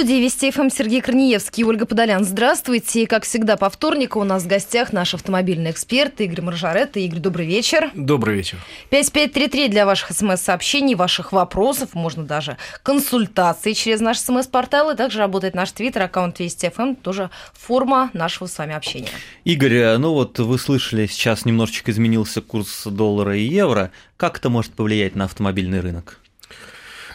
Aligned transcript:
студии 0.00 0.22
Вести 0.22 0.50
ФМ 0.50 0.70
Сергей 0.70 1.02
Корнеевский 1.02 1.60
и 1.60 1.64
Ольга 1.64 1.84
Подолян. 1.84 2.24
Здравствуйте. 2.24 3.02
И, 3.02 3.06
как 3.06 3.24
всегда, 3.24 3.58
по 3.58 3.68
вторнику 3.68 4.18
у 4.18 4.24
нас 4.24 4.44
в 4.44 4.46
гостях 4.46 4.94
наш 4.94 5.12
автомобильный 5.12 5.72
эксперт 5.72 6.22
Игорь 6.22 6.40
Маржарет. 6.40 6.96
Игорь, 6.96 7.18
добрый 7.18 7.46
вечер. 7.46 7.90
Добрый 7.92 8.34
вечер. 8.34 8.56
5533 8.88 9.68
для 9.68 9.84
ваших 9.84 10.12
смс-сообщений, 10.12 10.94
ваших 10.94 11.32
вопросов, 11.32 11.90
можно 11.92 12.24
даже 12.24 12.56
консультаций 12.82 13.74
через 13.74 14.00
наш 14.00 14.16
смс-портал. 14.20 14.90
И 14.90 14.96
также 14.96 15.18
работает 15.18 15.54
наш 15.54 15.70
твиттер, 15.72 16.04
аккаунт 16.04 16.38
Вести 16.38 16.70
ФМ, 16.70 16.94
тоже 16.94 17.28
форма 17.52 18.08
нашего 18.14 18.48
с 18.48 18.56
вами 18.56 18.74
общения. 18.74 19.10
Игорь, 19.44 19.98
ну 19.98 20.14
вот 20.14 20.38
вы 20.38 20.58
слышали, 20.58 21.08
сейчас 21.08 21.44
немножечко 21.44 21.90
изменился 21.90 22.40
курс 22.40 22.86
доллара 22.86 23.36
и 23.36 23.42
евро. 23.42 23.90
Как 24.16 24.38
это 24.38 24.48
может 24.48 24.72
повлиять 24.72 25.14
на 25.14 25.24
автомобильный 25.24 25.80
рынок? 25.80 26.19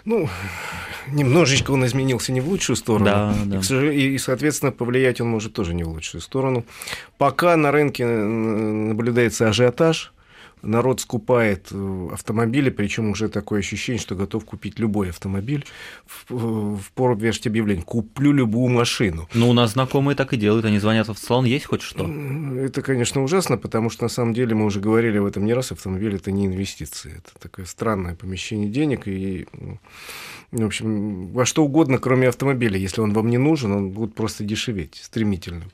Ну, 0.06 0.30
немножечко 1.08 1.71
он 1.71 1.86
изменился 1.86 2.32
не 2.32 2.42
в 2.42 2.48
лучшую 2.48 2.76
сторону. 2.76 3.06
Да, 3.06 3.36
да. 3.46 3.92
И, 3.92 4.18
соответственно, 4.18 4.71
повлиять 4.71 5.20
он 5.20 5.28
может 5.28 5.54
тоже 5.54 5.74
не 5.74 5.84
в 5.84 5.89
лучшую 5.89 6.21
сторону. 6.21 6.64
Пока 7.18 7.57
на 7.57 7.71
рынке 7.71 8.06
наблюдается 8.06 9.50
ажиотаж, 9.50 10.14
народ 10.65 11.01
скупает 11.01 11.68
э, 11.71 12.10
автомобили, 12.11 12.69
причем 12.69 13.10
уже 13.10 13.29
такое 13.29 13.60
ощущение, 13.60 14.01
что 14.01 14.15
готов 14.15 14.46
купить 14.46 14.79
любой 14.79 15.10
автомобиль. 15.10 15.65
В, 16.06 16.78
в 16.78 16.92
пору 16.93 17.15
вешать 17.15 17.47
объявление 17.47 17.83
«куплю 17.83 18.32
любую 18.32 18.73
машину». 18.73 19.28
Ну, 19.33 19.50
у 19.50 19.54
нас 19.54 19.73
знакомые 19.73 20.15
так 20.15 20.33
и 20.33 20.37
делают, 20.37 20.65
они 20.65 20.79
звонят 20.79 21.07
в 21.07 21.18
салон, 21.18 21.46
есть 21.46 21.65
хоть 21.65 21.82
что? 21.82 22.09
Это, 22.59 22.82
конечно, 22.82 23.23
ужасно, 23.23 23.57
потому 23.57 23.89
что, 23.89 24.04
на 24.04 24.09
самом 24.09 24.33
деле, 24.33 24.56
мы 24.56 24.65
уже 24.65 24.79
говорили 24.79 25.18
об 25.18 25.25
этом 25.25 25.46
не 25.46 25.54
раз, 25.54 25.71
автомобиль– 25.71 26.15
это 26.15 26.32
не 26.32 26.47
инвестиции, 26.47 27.15
это 27.18 27.39
такое 27.39 27.65
странное 27.65 28.15
помещение 28.15 28.70
денег, 28.70 29.07
и 29.07 29.47
в 30.64 30.68
общем, 30.68 31.27
во 31.27 31.45
что 31.45 31.64
угодно, 31.64 31.97
кроме 31.97 32.30
автомобиля. 32.30 32.77
Если 32.77 33.02
он 33.02 33.14
вам 33.14 33.30
не 33.30 33.38
нужен, 33.38 33.72
он 33.72 33.89
будет 33.89 34.16
просто 34.16 34.44
дешеветь 34.44 35.00
стремительно 35.03 35.66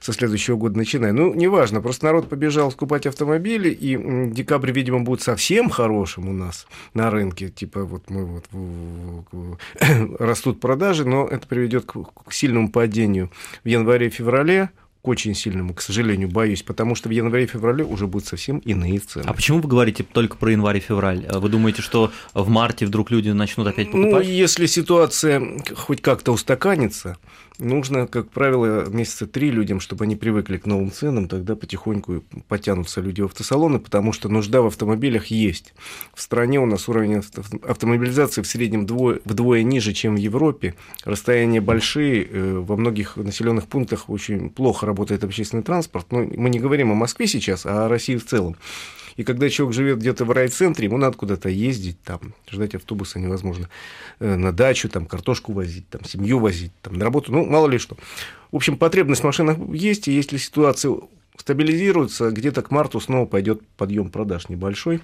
со 0.00 0.12
следующего 0.12 0.56
года 0.56 0.76
начиная. 0.76 1.12
Ну, 1.12 1.34
неважно, 1.34 1.80
просто 1.80 2.06
народ 2.06 2.28
побежал 2.28 2.70
скупать 2.70 3.06
автомобили, 3.06 3.70
и 3.70 4.30
декабрь, 4.30 4.72
видимо, 4.72 5.00
будет 5.00 5.22
совсем 5.22 5.70
хорошим 5.70 6.28
у 6.28 6.32
нас 6.32 6.66
на 6.94 7.10
рынке. 7.10 7.48
Типа 7.48 7.84
вот 7.84 8.10
мы 8.10 8.24
вот 8.24 9.58
растут 10.20 10.60
продажи, 10.60 11.06
но 11.06 11.26
это 11.26 11.46
приведет 11.46 11.84
к 11.86 12.32
сильному 12.32 12.70
падению 12.70 13.30
в 13.64 13.68
январе-феврале 13.68 14.70
очень 15.02 15.34
сильному, 15.34 15.74
к 15.74 15.80
сожалению, 15.80 16.28
боюсь, 16.28 16.62
потому 16.62 16.94
что 16.94 17.08
в 17.08 17.12
январе-феврале 17.12 17.84
уже 17.84 18.06
будут 18.06 18.28
совсем 18.28 18.58
иные 18.58 18.98
цены. 18.98 19.24
А 19.26 19.32
почему 19.32 19.60
вы 19.60 19.68
говорите 19.68 20.02
только 20.04 20.36
про 20.36 20.50
январь 20.50 20.76
и 20.76 20.80
февраль? 20.80 21.26
Вы 21.30 21.48
думаете, 21.48 21.80
что 21.80 22.12
в 22.34 22.48
марте 22.48 22.86
вдруг 22.86 23.10
люди 23.10 23.30
начнут 23.30 23.66
опять 23.66 23.90
покупать? 23.90 24.26
Ну, 24.26 24.30
если 24.30 24.66
ситуация 24.66 25.42
хоть 25.74 26.02
как-то 26.02 26.32
устаканится, 26.32 27.16
нужно, 27.60 28.06
как 28.06 28.30
правило, 28.30 28.88
месяца 28.88 29.26
три 29.26 29.50
людям, 29.50 29.80
чтобы 29.80 30.04
они 30.04 30.16
привыкли 30.16 30.56
к 30.56 30.66
новым 30.66 30.90
ценам, 30.90 31.28
тогда 31.28 31.54
потихоньку 31.54 32.24
потянутся 32.48 33.00
люди 33.00 33.20
в 33.20 33.26
автосалоны, 33.26 33.78
потому 33.78 34.12
что 34.12 34.28
нужда 34.28 34.62
в 34.62 34.66
автомобилях 34.66 35.26
есть. 35.26 35.74
В 36.14 36.20
стране 36.20 36.58
у 36.60 36.66
нас 36.66 36.88
уровень 36.88 37.22
автомобилизации 37.62 38.42
в 38.42 38.46
среднем 38.46 38.82
вдвое, 38.82 39.20
вдвое 39.24 39.62
ниже, 39.62 39.92
чем 39.92 40.14
в 40.14 40.18
Европе. 40.18 40.74
Расстояния 41.04 41.60
большие, 41.60 42.24
э, 42.24 42.58
во 42.58 42.76
многих 42.76 43.16
населенных 43.16 43.66
пунктах 43.66 44.10
очень 44.10 44.50
плохо 44.50 44.86
работает 44.86 45.24
общественный 45.24 45.62
транспорт. 45.62 46.06
Но 46.10 46.20
мы 46.20 46.50
не 46.50 46.58
говорим 46.58 46.90
о 46.90 46.94
Москве 46.94 47.26
сейчас, 47.26 47.66
а 47.66 47.86
о 47.86 47.88
России 47.88 48.16
в 48.16 48.26
целом. 48.26 48.56
И 49.16 49.24
когда 49.24 49.48
человек 49.48 49.74
живет 49.74 49.98
где-то 49.98 50.24
в 50.24 50.30
райцентре, 50.30 50.86
ему 50.86 50.96
надо 50.96 51.16
куда-то 51.16 51.48
ездить, 51.48 52.00
там, 52.02 52.34
ждать 52.50 52.74
автобуса 52.74 53.18
невозможно, 53.18 53.68
э, 54.18 54.36
на 54.36 54.52
дачу, 54.52 54.88
там, 54.88 55.06
картошку 55.06 55.52
возить, 55.52 55.88
там, 55.88 56.04
семью 56.04 56.38
возить, 56.38 56.72
там, 56.82 56.94
на 56.94 57.04
работу, 57.04 57.32
ну, 57.32 57.44
мало 57.44 57.68
ли 57.68 57.78
что. 57.78 57.96
В 58.52 58.56
общем, 58.56 58.76
потребность 58.76 59.22
в 59.22 59.24
машинах 59.24 59.58
есть, 59.72 60.08
и 60.08 60.12
если 60.12 60.36
ситуация 60.36 60.96
стабилизируется, 61.36 62.30
где-то 62.30 62.62
к 62.62 62.70
марту 62.70 63.00
снова 63.00 63.26
пойдет 63.26 63.66
подъем 63.76 64.10
продаж 64.10 64.48
небольшой. 64.48 65.00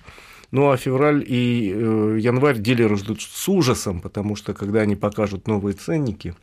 Ну 0.53 0.71
а 0.71 0.77
февраль 0.77 1.25
и 1.27 1.73
э, 1.75 2.19
январь 2.21 2.59
дилеры 2.59 2.97
ждут 2.97 3.21
с 3.21 3.49
ужасом, 3.49 4.01
потому 4.01 4.37
что 4.37 4.55
когда 4.55 4.81
они 4.81 4.95
покажут 4.95 5.49
новые 5.49 5.75
ценники, 5.75 6.35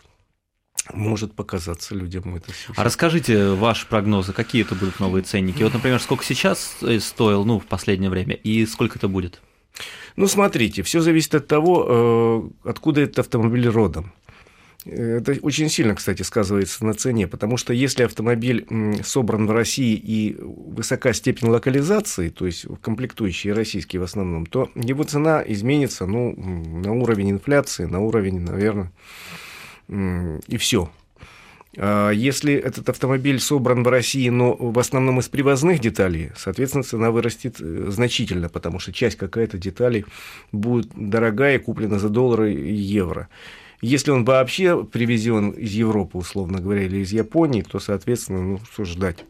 может 0.92 1.34
показаться 1.34 1.96
людям 1.96 2.36
это 2.36 2.52
все. 2.52 2.74
А 2.76 2.84
расскажите 2.84 3.52
ваши 3.52 3.88
прогнозы, 3.88 4.34
какие 4.34 4.64
это 4.64 4.76
будут 4.76 5.00
новые 5.00 5.24
ценники? 5.24 5.64
Вот, 5.64 5.74
например, 5.74 6.00
сколько 6.00 6.24
сейчас 6.26 6.78
э, 6.82 7.00
стоил, 7.00 7.46
ну, 7.46 7.60
в 7.60 7.66
последнее 7.66 8.10
время, 8.10 8.36
и 8.36 8.66
сколько 8.66 8.98
это 8.98 9.08
будет? 9.08 9.42
Ну, 10.16 10.28
смотрите, 10.28 10.84
все 10.84 11.02
зависит 11.02 11.36
от 11.36 11.48
того, 11.48 12.52
э, 12.64 12.70
откуда 12.70 13.02
этот 13.02 13.20
автомобиль 13.20 13.68
родом. 13.68 14.12
Это 14.86 15.38
очень 15.42 15.70
сильно, 15.70 15.96
кстати, 15.96 16.24
сказывается 16.24 16.84
на 16.84 16.94
цене, 16.94 17.28
потому 17.28 17.56
что 17.56 17.72
если 17.72 18.04
автомобиль 18.04 18.68
собран 19.04 19.48
в 19.48 19.52
России 19.52 19.96
и 19.96 20.36
высока 20.38 21.14
степень 21.14 21.48
локализации, 21.48 22.28
то 22.28 22.46
есть 22.46 22.66
комплектующие 22.82 23.54
российские 23.54 24.02
в 24.02 24.04
основном, 24.04 24.46
то 24.46 24.70
его 24.76 25.06
цена 25.06 25.42
изменится 25.46 26.06
ну, 26.06 26.36
на 26.36 26.92
уровень 26.92 27.32
инфляции, 27.32 27.86
на 27.86 28.02
уровень, 28.02 28.42
наверное, 28.42 28.92
и 29.88 30.58
все. 30.58 30.90
А 31.76 32.12
если 32.12 32.54
этот 32.54 32.90
автомобиль 32.90 33.40
собран 33.40 33.84
в 33.84 33.88
России, 33.88 34.30
но 34.30 34.56
в 34.56 34.78
основном 34.78 35.20
из 35.20 35.28
привозных 35.28 35.80
деталей, 35.80 36.32
соответственно, 36.36 36.84
цена 36.84 37.10
вырастет 37.10 37.58
э, 37.60 37.86
значительно, 37.90 38.48
потому 38.50 38.80
что 38.80 38.94
часть 38.94 39.18
какая-то 39.18 39.58
деталей 39.58 40.06
будет 40.52 40.92
дорогая, 40.96 41.58
куплена 41.58 41.98
за 41.98 42.10
доллары 42.10 42.54
и 42.54 42.74
евро. 42.74 43.28
Если 43.82 44.12
он 44.12 44.24
вообще 44.24 44.84
привезен 44.84 45.50
из 45.50 45.72
Европы, 45.72 46.18
условно 46.18 46.60
говоря, 46.62 46.84
или 46.84 47.00
из 47.00 47.12
Японии, 47.12 47.64
то, 47.64 47.80
соответственно, 47.80 48.42
ну, 48.42 48.60
что 48.72 48.86
ждать. 48.86 49.26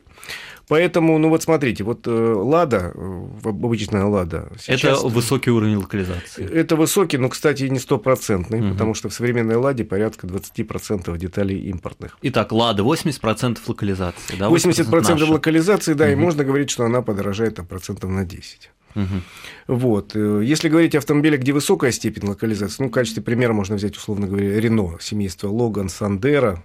Поэтому, 0.67 1.17
ну 1.17 1.29
вот 1.29 1.43
смотрите, 1.43 1.83
вот 1.83 2.07
э, 2.07 2.11
Лада, 2.11 2.91
э, 2.95 3.27
обычная 3.43 4.05
Лада. 4.05 4.49
Сейчас, 4.59 4.99
это 4.99 5.07
высокий 5.07 5.51
уровень 5.51 5.77
локализации. 5.77 6.49
Это 6.49 6.75
высокий, 6.75 7.17
но, 7.17 7.29
кстати, 7.29 7.63
не 7.63 7.79
стопроцентный, 7.79 8.61
угу. 8.61 8.71
потому 8.71 8.93
что 8.93 9.09
в 9.09 9.13
современной 9.13 9.55
Ладе 9.55 9.83
порядка 9.83 10.27
20% 10.27 11.17
деталей 11.17 11.59
импортных. 11.69 12.17
Итак, 12.21 12.51
Лада 12.51 12.83
80% 12.83 13.59
локализации. 13.67 14.35
Да, 14.37 14.47
80%, 14.47 14.89
80% 14.89 15.29
локализации, 15.29 15.93
да, 15.93 16.05
угу. 16.05 16.13
и 16.13 16.15
можно 16.15 16.43
говорить, 16.43 16.69
что 16.69 16.85
она 16.85 17.01
подорожает 17.01 17.55
там, 17.55 17.65
процентов 17.65 18.09
на 18.09 18.23
10. 18.25 18.71
Угу. 18.95 19.21
Вот. 19.67 20.15
Э, 20.15 20.41
если 20.43 20.69
говорить 20.69 20.95
о 20.95 20.99
автомобилях, 20.99 21.41
где 21.41 21.53
высокая 21.53 21.91
степень 21.91 22.27
локализации, 22.27 22.83
ну, 22.83 22.89
в 22.89 22.91
качестве 22.91 23.23
примера 23.23 23.53
можно 23.53 23.75
взять, 23.75 23.97
условно 23.97 24.27
говоря, 24.27 24.59
Рено, 24.59 24.97
семейство 24.99 25.47
Логан, 25.47 25.89
Сандера, 25.89 26.63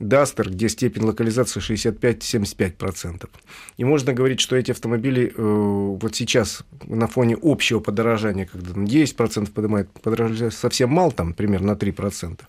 Дастер, 0.00 0.48
где 0.48 0.70
степень 0.70 1.02
локализации 1.02 1.60
65-75%. 1.60 3.28
И 3.76 3.84
можно 3.84 4.14
говорить, 4.14 4.40
что 4.40 4.56
эти 4.56 4.70
автомобили 4.70 5.26
э, 5.26 5.32
вот 5.36 6.16
сейчас 6.16 6.64
на 6.86 7.06
фоне 7.06 7.36
общего 7.40 7.80
подорожания, 7.80 8.46
когда 8.46 8.74
на 8.74 8.86
10% 8.86 9.50
поднимает, 9.52 9.90
подорожает 9.90 10.54
совсем 10.54 10.88
мало, 10.88 11.12
там 11.12 11.34
примерно 11.34 11.74
на 11.74 11.76
3%, 11.76 12.40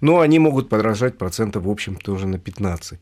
но 0.00 0.18
они 0.18 0.40
могут 0.40 0.68
подорожать 0.68 1.16
процентов, 1.16 1.62
в 1.62 1.70
общем, 1.70 1.94
тоже 1.94 2.26
на 2.26 2.36
15%. 2.36 2.98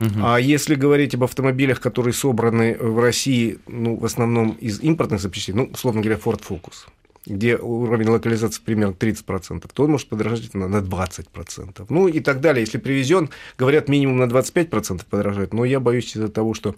Угу. 0.00 0.20
А 0.22 0.38
если 0.38 0.74
говорить 0.74 1.14
об 1.14 1.24
автомобилях, 1.24 1.80
которые 1.80 2.14
собраны 2.14 2.76
в 2.78 2.98
России, 3.00 3.58
ну, 3.66 3.96
в 3.96 4.04
основном 4.04 4.52
из 4.52 4.80
импортных 4.80 5.20
запчастей, 5.20 5.54
ну, 5.54 5.70
условно 5.72 6.00
говоря, 6.00 6.18
Ford 6.22 6.42
Focus– 6.46 6.86
где 7.26 7.56
уровень 7.56 8.08
локализации 8.08 8.60
примерно 8.62 8.92
30%, 8.92 9.70
то 9.72 9.84
он 9.84 9.92
может 9.92 10.08
подорожать 10.08 10.54
на, 10.54 10.68
на 10.68 10.78
20%. 10.78 11.86
Ну 11.88 12.08
и 12.08 12.20
так 12.20 12.40
далее. 12.40 12.62
Если 12.62 12.78
привезен, 12.78 13.30
говорят, 13.56 13.88
минимум 13.88 14.18
на 14.18 14.24
25% 14.24 15.02
подорожает. 15.08 15.54
Но 15.54 15.64
я 15.64 15.80
боюсь 15.80 16.14
из-за 16.14 16.28
того, 16.28 16.54
что 16.54 16.74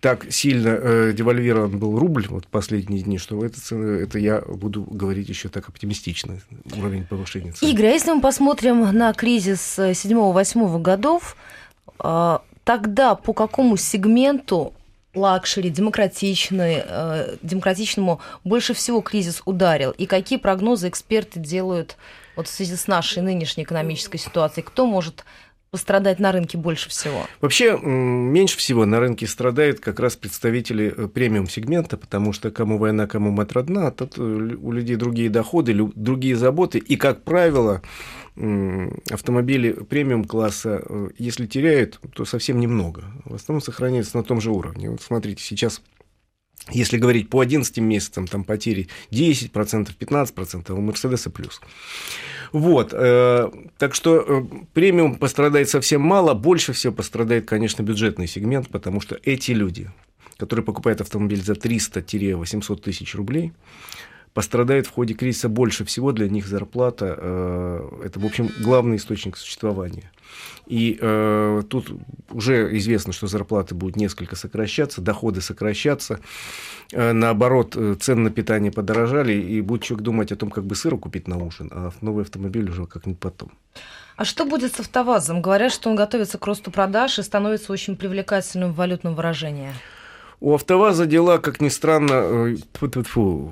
так 0.00 0.30
сильно 0.30 0.68
э, 0.68 1.12
девальвирован 1.14 1.78
был 1.78 1.98
рубль 1.98 2.26
вот 2.28 2.46
последние 2.48 3.02
дни, 3.02 3.16
что 3.16 3.42
это, 3.44 3.74
это 3.74 4.18
я 4.18 4.40
буду 4.40 4.82
говорить 4.82 5.28
еще 5.28 5.48
так 5.48 5.70
оптимистично, 5.70 6.38
уровень 6.76 7.04
повышения 7.04 7.52
цен. 7.52 7.68
Игорь, 7.68 7.86
а 7.86 7.90
если 7.92 8.12
мы 8.12 8.20
посмотрим 8.20 8.82
на 8.92 9.12
кризис 9.14 9.78
7-8 9.78 10.82
годов, 10.82 11.34
э, 11.34 11.65
тогда 11.98 13.14
по 13.14 13.32
какому 13.32 13.76
сегменту 13.76 14.72
luxury, 15.16 15.70
демократичный, 15.70 16.82
э, 16.84 17.36
демократичному 17.42 18.20
больше 18.44 18.74
всего 18.74 19.00
кризис 19.00 19.42
ударил? 19.44 19.90
И 19.92 20.06
какие 20.06 20.38
прогнозы 20.38 20.88
эксперты 20.88 21.40
делают 21.40 21.96
вот 22.36 22.48
в 22.48 22.50
связи 22.50 22.76
с 22.76 22.86
нашей 22.86 23.22
нынешней 23.22 23.64
экономической 23.64 24.18
ситуацией? 24.18 24.64
Кто 24.64 24.86
может 24.86 25.24
пострадать 25.70 26.18
на 26.18 26.32
рынке 26.32 26.58
больше 26.58 26.88
всего? 26.88 27.26
Вообще, 27.40 27.78
меньше 27.78 28.56
всего 28.56 28.84
на 28.84 29.00
рынке 29.00 29.26
страдают 29.26 29.80
как 29.80 30.00
раз 30.00 30.16
представители 30.16 30.94
э, 30.96 31.08
премиум-сегмента, 31.08 31.96
потому 31.96 32.32
что 32.32 32.50
кому 32.50 32.78
война, 32.78 33.06
кому 33.06 33.30
мать 33.30 33.52
родна, 33.52 33.88
а 33.88 33.90
тут 33.90 34.18
у 34.18 34.72
людей 34.72 34.96
другие 34.96 35.30
доходы, 35.30 35.74
другие 35.94 36.36
заботы, 36.36 36.78
и, 36.78 36.96
как 36.96 37.22
правило, 37.22 37.82
автомобили 39.10 39.72
премиум-класса, 39.72 40.82
э, 40.84 41.08
если 41.16 41.46
теряют, 41.46 41.98
то 42.14 42.24
совсем 42.24 42.60
немного. 42.60 43.04
В 43.24 43.34
основном 43.34 43.62
сохраняются 43.62 44.16
на 44.16 44.22
том 44.22 44.40
же 44.40 44.50
уровне. 44.50 44.90
Вот 44.90 45.00
смотрите, 45.00 45.42
сейчас 45.42 45.80
Если 46.72 46.98
говорить 46.98 47.30
по 47.30 47.40
11 47.40 47.78
месяцам, 47.78 48.26
там 48.26 48.42
потери 48.42 48.88
10%, 49.12 49.96
15%, 49.96 50.64
а 50.68 50.74
у 50.74 50.80
Мерседеса 50.80 51.30
плюс. 51.30 51.60
Вот, 52.52 52.92
э, 52.92 53.50
так 53.78 53.94
что 53.94 54.16
э, 54.16 54.42
премиум 54.74 55.16
пострадает 55.16 55.68
совсем 55.68 56.00
мало, 56.00 56.34
больше 56.34 56.72
всего 56.72 56.92
пострадает, 56.92 57.46
конечно, 57.46 57.82
бюджетный 57.82 58.26
сегмент, 58.26 58.68
потому 58.68 59.00
что 59.00 59.16
эти 59.22 59.52
люди, 59.52 59.90
которые 60.38 60.64
покупают 60.64 61.00
автомобиль 61.00 61.42
за 61.42 61.52
300-800 61.52 62.80
тысяч 62.82 63.14
рублей, 63.14 63.52
пострадает 64.36 64.86
в 64.86 64.90
ходе 64.90 65.14
кризиса 65.14 65.48
больше 65.48 65.86
всего, 65.86 66.12
для 66.12 66.28
них 66.28 66.46
зарплата 66.46 67.14
э,– 67.16 68.02
это, 68.04 68.20
в 68.20 68.26
общем, 68.26 68.50
главный 68.60 68.96
источник 68.96 69.38
существования. 69.38 70.12
И 70.66 70.98
э, 71.00 71.62
тут 71.70 71.90
уже 72.28 72.76
известно, 72.76 73.14
что 73.14 73.28
зарплаты 73.28 73.74
будут 73.74 73.96
несколько 73.96 74.36
сокращаться, 74.36 75.00
доходы 75.00 75.40
сокращаться. 75.40 76.20
Э, 76.92 77.12
наоборот, 77.12 77.76
э, 77.76 77.94
цены 77.98 78.24
на 78.24 78.30
питание 78.30 78.70
подорожали, 78.70 79.32
и 79.32 79.62
будет 79.62 79.84
человек 79.84 80.04
думать 80.04 80.32
о 80.32 80.36
том, 80.36 80.50
как 80.50 80.66
бы 80.66 80.74
сыру 80.74 80.98
купить 80.98 81.28
на 81.28 81.38
ужин, 81.38 81.70
а 81.72 81.90
новый 82.02 82.24
автомобиль 82.24 82.68
уже 82.68 82.84
как-нибудь 82.84 83.18
потом. 83.18 83.52
А 84.16 84.26
что 84.26 84.44
будет 84.44 84.74
с 84.74 84.80
автовазом? 84.80 85.40
Говорят, 85.40 85.72
что 85.72 85.88
он 85.88 85.96
готовится 85.96 86.36
к 86.36 86.46
росту 86.46 86.70
продаж 86.70 87.18
и 87.18 87.22
становится 87.22 87.72
очень 87.72 87.96
привлекательным 87.96 88.74
в 88.74 88.76
валютном 88.76 89.14
выражении. 89.14 89.72
У 90.40 90.54
АвтоВАЗа 90.54 91.06
дела, 91.06 91.38
как 91.38 91.60
ни 91.60 91.68
странно, 91.68 92.56
фу 92.74 92.86
-фу 92.86 93.50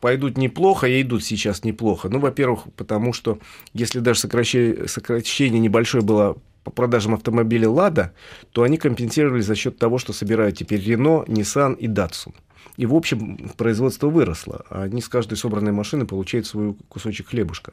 пойдут 0.00 0.36
неплохо, 0.36 0.86
и 0.86 1.00
идут 1.00 1.24
сейчас 1.24 1.64
неплохо. 1.64 2.08
Ну, 2.08 2.18
во-первых, 2.18 2.64
потому 2.76 3.12
что 3.12 3.38
если 3.72 4.00
даже 4.00 4.20
сокращение, 4.20 4.86
сокращение 4.86 5.60
небольшое 5.60 6.04
было 6.04 6.36
по 6.62 6.70
продажам 6.70 7.14
автомобилей 7.14 7.66
«Лада», 7.66 8.12
то 8.52 8.62
они 8.62 8.76
компенсировали 8.76 9.40
за 9.40 9.54
счет 9.54 9.78
того, 9.78 9.98
что 9.98 10.12
собирают 10.12 10.58
теперь 10.58 10.80
«Рено», 10.80 11.24
«Ниссан» 11.26 11.72
и 11.72 11.86
«Датсун». 11.86 12.34
И, 12.76 12.86
в 12.86 12.94
общем, 12.94 13.50
производство 13.56 14.08
выросло, 14.08 14.64
а 14.68 14.82
они 14.82 15.00
с 15.00 15.08
каждой 15.08 15.36
собранной 15.36 15.72
машины 15.72 16.06
получают 16.06 16.46
свой 16.46 16.74
кусочек 16.88 17.28
хлебушка. 17.28 17.72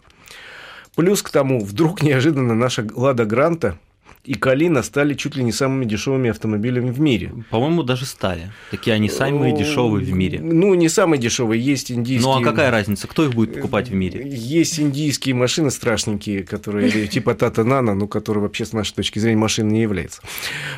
Плюс 0.95 1.21
к 1.21 1.29
тому, 1.29 1.63
вдруг 1.63 2.01
неожиданно 2.01 2.55
наша 2.55 2.87
«Лада 2.95 3.25
Гранта» 3.25 3.77
и 4.27 4.33
Калина 4.33 4.83
стали 4.83 5.13
чуть 5.13 5.35
ли 5.35 5.43
не 5.43 5.53
самыми 5.53 5.85
дешевыми 5.85 6.29
автомобилями 6.29 6.91
в 6.91 6.99
мире. 6.99 7.31
По-моему, 7.49 7.83
даже 7.83 8.05
стали. 8.05 8.51
Такие 8.71 8.93
они 8.93 9.09
самые 9.09 9.55
дешевые 9.55 10.05
в 10.05 10.11
мире. 10.11 10.39
Ну, 10.41 10.73
не 10.73 10.89
самые 10.89 11.19
дешевые, 11.19 11.63
есть 11.63 11.91
индийские. 11.91 12.33
Ну, 12.33 12.41
а 12.41 12.43
какая 12.43 12.69
разница, 12.69 13.07
кто 13.07 13.23
их 13.23 13.33
будет 13.33 13.55
покупать 13.55 13.89
в 13.89 13.93
мире? 13.93 14.27
Есть 14.27 14.79
индийские 14.79 15.33
машины 15.33 15.71
страшненькие, 15.71 16.43
которые 16.43 17.07
типа 17.07 17.35
Тата 17.35 17.63
Нана, 17.63 17.95
ну, 17.95 18.07
которые 18.07 18.41
вообще 18.41 18.65
с 18.65 18.73
нашей 18.73 18.95
точки 18.95 19.19
зрения 19.19 19.37
машины 19.37 19.71
не 19.71 19.81
являются. 19.81 20.21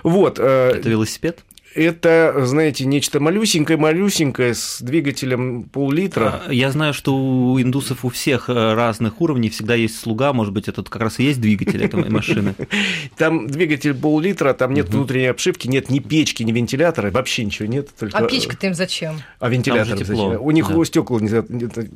Вот. 0.04 0.38
Э, 0.40 0.74
Это 0.76 0.88
велосипед? 0.88 1.40
Это, 1.76 2.34
знаете, 2.46 2.86
нечто 2.86 3.20
малюсенькое-малюсенькое 3.20 4.54
с 4.54 4.82
двигателем 4.82 5.64
пол-литра. 5.64 6.42
А, 6.48 6.52
я 6.54 6.72
знаю, 6.72 6.94
что 6.94 7.16
у 7.16 7.62
индусов 7.62 8.04
у 8.04 8.10
всех 8.10 8.50
э, 8.50 8.74
разных 8.74 9.22
уровней 9.22 9.50
всегда 9.50 9.76
есть 9.76 10.00
слуга, 10.00 10.34
может 10.34 10.54
быть, 10.54 10.68
этот 10.68 10.90
как 10.90 11.02
раз 11.04 11.20
и 11.20 11.24
есть 11.24 11.40
двигатель 11.40 11.84
этой 11.84 12.10
машины. 12.10 12.56
Там 13.18 13.48
двигатель 13.48 13.94
пол-литра, 13.94 14.54
там 14.54 14.74
нет 14.74 14.90
внутренней 14.90 15.28
обшивки, 15.28 15.68
нет 15.68 15.90
ни 15.90 16.00
печки, 16.00 16.44
ни 16.44 16.52
вентилятора, 16.52 17.12
вообще 17.12 17.46
ничего 17.46 17.68
нет. 17.68 17.90
А 18.14 18.24
печка-то 18.24 18.68
им 18.68 18.74
зачем? 18.74 19.22
А 19.40 19.50
вентилятор 19.50 19.98
зачем? 19.98 20.42
У 20.42 20.52
них 20.52 20.72
стекла, 20.86 21.20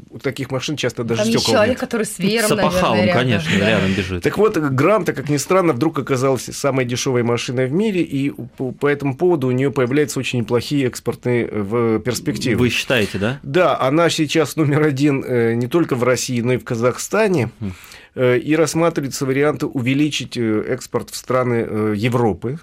у 0.09 0.19
таких 0.19 0.51
машин 0.51 0.75
часто 0.75 1.03
даже 1.03 1.23
стекла 1.23 1.53
человек, 1.53 1.69
нет. 1.71 1.79
который 1.79 2.05
с 2.05 2.19
веером, 2.19 2.59
опахалом, 2.59 3.09
конечно, 3.11 3.49
рядом 3.57 3.93
бежит. 3.93 4.23
Так 4.23 4.37
вот, 4.37 4.57
Гранта, 4.57 5.13
как 5.13 5.29
ни 5.29 5.37
странно, 5.37 5.73
вдруг 5.73 5.99
оказалась 5.99 6.43
самой 6.43 6.85
дешевой 6.85 7.23
машиной 7.23 7.67
в 7.67 7.73
мире, 7.73 8.01
и 8.01 8.31
по 8.31 8.87
этому 8.87 9.15
поводу 9.15 9.47
у 9.47 9.51
нее 9.51 9.62
появляются 9.71 10.19
очень 10.19 10.39
неплохие 10.39 10.87
экспортные 10.87 11.47
э, 11.47 11.61
в 11.61 11.99
перспективе. 11.99 12.55
Вы 12.55 12.69
считаете, 12.69 13.17
да? 13.17 13.39
Да, 13.43 13.79
она 13.79 14.09
сейчас 14.09 14.55
номер 14.55 14.83
один 14.83 15.23
э, 15.23 15.53
не 15.53 15.67
только 15.67 15.95
в 15.95 16.03
России, 16.03 16.41
но 16.41 16.53
и 16.53 16.57
в 16.57 16.63
Казахстане. 16.63 17.51
Э, 18.15 18.37
и 18.37 18.55
рассматриваются 18.55 19.25
варианты 19.25 19.65
увеличить 19.65 20.37
экспорт 20.37 21.09
в 21.09 21.15
страны 21.15 21.95
Европы, 21.95 22.59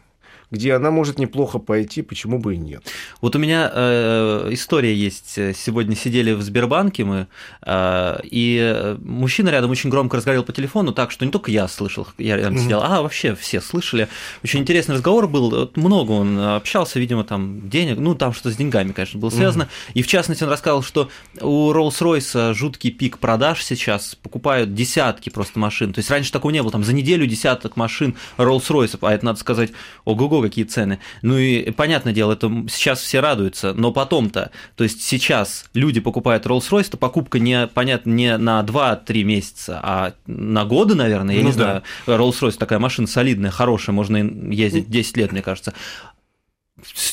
где 0.50 0.74
она 0.74 0.90
может 0.90 1.18
неплохо 1.18 1.58
пойти, 1.58 2.02
почему 2.02 2.38
бы 2.38 2.54
и 2.54 2.58
нет. 2.58 2.82
Вот 3.20 3.36
у 3.36 3.38
меня 3.38 3.70
э, 3.72 4.48
история 4.52 4.94
есть. 4.94 5.34
Сегодня 5.54 5.94
сидели 5.96 6.32
в 6.32 6.42
Сбербанке 6.42 7.04
мы, 7.04 7.26
э, 7.62 8.20
и 8.24 8.96
мужчина 9.02 9.50
рядом 9.50 9.70
очень 9.70 9.90
громко 9.90 10.16
разговаривал 10.16 10.44
по 10.44 10.52
телефону, 10.52 10.92
так 10.92 11.10
что 11.10 11.24
не 11.24 11.30
только 11.30 11.50
я 11.50 11.68
слышал, 11.68 12.06
я 12.18 12.36
рядом 12.36 12.54
mm-hmm. 12.54 12.64
сидел, 12.64 12.82
а 12.82 13.02
вообще 13.02 13.34
все 13.34 13.60
слышали. 13.60 14.08
Очень 14.42 14.60
интересный 14.60 14.96
разговор 14.96 15.28
был, 15.28 15.70
много 15.76 16.12
он 16.12 16.38
общался, 16.38 16.98
видимо, 16.98 17.24
там 17.24 17.68
денег, 17.68 17.98
ну 17.98 18.14
там 18.14 18.32
что-то 18.32 18.50
с 18.50 18.56
деньгами, 18.56 18.92
конечно, 18.92 19.20
было 19.20 19.30
связано. 19.30 19.64
Mm-hmm. 19.64 19.92
И 19.94 20.02
в 20.02 20.06
частности 20.06 20.42
он 20.42 20.50
рассказывал, 20.50 20.82
что 20.82 21.10
у 21.40 21.72
Rolls-Royce 21.72 22.54
жуткий 22.54 22.90
пик 22.90 23.18
продаж 23.18 23.62
сейчас, 23.64 24.14
покупают 24.14 24.74
десятки 24.74 25.30
просто 25.30 25.58
машин. 25.58 25.92
То 25.92 26.00
есть 26.00 26.10
раньше 26.10 26.32
такого 26.32 26.50
не 26.50 26.62
было, 26.62 26.72
там 26.72 26.84
за 26.84 26.92
неделю 26.92 27.26
десяток 27.26 27.76
машин 27.76 28.16
Rolls-Royce, 28.36 28.98
а 29.02 29.12
это 29.12 29.24
надо 29.24 29.38
сказать, 29.38 29.70
ого-го, 30.04 30.39
какие 30.42 30.64
цены. 30.64 30.98
Ну 31.22 31.36
и, 31.38 31.70
понятное 31.70 32.12
дело, 32.12 32.32
это 32.32 32.50
сейчас 32.68 33.00
все 33.00 33.20
радуются, 33.20 33.72
но 33.74 33.92
потом-то, 33.92 34.50
то 34.76 34.84
есть 34.84 35.02
сейчас 35.02 35.64
люди 35.74 36.00
покупают 36.00 36.46
Rolls-Royce, 36.46 36.90
то 36.90 36.96
покупка 36.96 37.38
не, 37.38 37.66
понятно, 37.66 38.10
не 38.10 38.36
на 38.36 38.60
2-3 38.60 39.22
месяца, 39.22 39.80
а 39.82 40.12
на 40.26 40.64
годы, 40.64 40.94
наверное, 40.94 41.34
я 41.34 41.42
ну, 41.42 41.48
не 41.48 41.56
да. 41.56 41.82
знаю. 42.06 42.18
Rolls-Royce 42.20 42.58
такая 42.58 42.78
машина 42.78 43.06
солидная, 43.06 43.50
хорошая, 43.50 43.94
можно 43.94 44.16
ездить 44.16 44.90
10 44.90 45.16
лет, 45.16 45.32
мне 45.32 45.42
кажется 45.42 45.74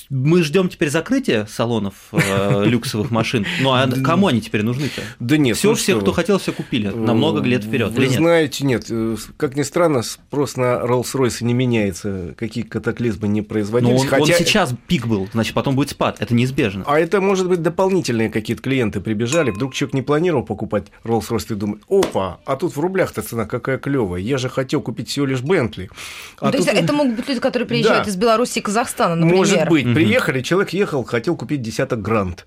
мы 0.09 0.43
ждем 0.43 0.69
теперь 0.69 0.89
закрытия 0.89 1.45
салонов 1.45 1.95
э, 2.11 2.65
люксовых 2.65 3.11
машин. 3.11 3.45
Ну 3.61 3.71
а 3.71 3.87
кому 4.03 4.27
они 4.27 4.41
теперь 4.41 4.63
нужны-то? 4.63 5.01
Да 5.19 5.37
нет. 5.37 5.57
Все, 5.57 5.69
ну 5.69 5.75
все, 5.75 5.99
кто 5.99 6.11
хотел, 6.11 6.39
все 6.39 6.51
купили 6.51 6.87
на 6.87 7.13
много 7.13 7.41
лет 7.41 7.63
вперед. 7.63 7.91
Вы 7.91 8.09
знаете, 8.09 8.65
нет. 8.65 8.85
Э, 8.89 9.15
как 9.37 9.55
ни 9.55 9.63
странно, 9.63 10.01
спрос 10.03 10.57
на 10.57 10.75
Rolls-Royce 10.83 11.43
не 11.43 11.53
меняется, 11.53 12.33
какие 12.37 12.63
катаклизмы 12.63 13.27
не 13.27 13.41
производились. 13.41 13.95
Но 13.95 14.01
он, 14.01 14.07
хотя... 14.07 14.23
он 14.23 14.39
сейчас 14.39 14.73
пик 14.87 15.07
был, 15.07 15.27
значит, 15.33 15.53
потом 15.53 15.75
будет 15.75 15.89
спад. 15.89 16.17
Это 16.19 16.33
неизбежно. 16.33 16.83
А 16.85 16.99
это, 16.99 17.21
может 17.21 17.47
быть, 17.47 17.61
дополнительные 17.61 18.29
какие-то 18.29 18.61
клиенты 18.61 19.01
прибежали. 19.01 19.51
Вдруг 19.51 19.73
человек 19.73 19.93
не 19.93 20.01
планировал 20.01 20.43
покупать 20.43 20.87
Rolls-Royce 21.03 21.53
и 21.53 21.55
думает, 21.55 21.81
опа, 21.89 22.39
а 22.45 22.55
тут 22.55 22.75
в 22.75 22.79
рублях-то 22.79 23.21
цена 23.21 23.45
какая 23.45 23.77
клевая. 23.77 24.21
Я 24.21 24.37
же 24.37 24.49
хотел 24.49 24.81
купить 24.81 25.09
всего 25.09 25.25
лишь 25.25 25.41
Бентли. 25.41 25.89
А 26.37 26.51
то 26.51 26.57
тут... 26.57 26.67
есть 26.67 26.67
это 26.67 26.93
могут 26.93 27.15
быть 27.15 27.27
люди, 27.27 27.39
которые 27.39 27.67
приезжают 27.67 28.05
да. 28.05 28.11
из 28.11 28.15
Беларуси 28.15 28.59
и 28.59 28.61
Казахстана, 28.61 29.15
например. 29.15 29.37
Может 29.37 29.56
быть. 29.65 29.85
Угу. 29.85 29.95
Приехали, 29.95 30.41
человек 30.41 30.71
ехал, 30.71 31.03
хотел 31.03 31.35
купить 31.35 31.61
десяток 31.61 32.01
грант. 32.01 32.45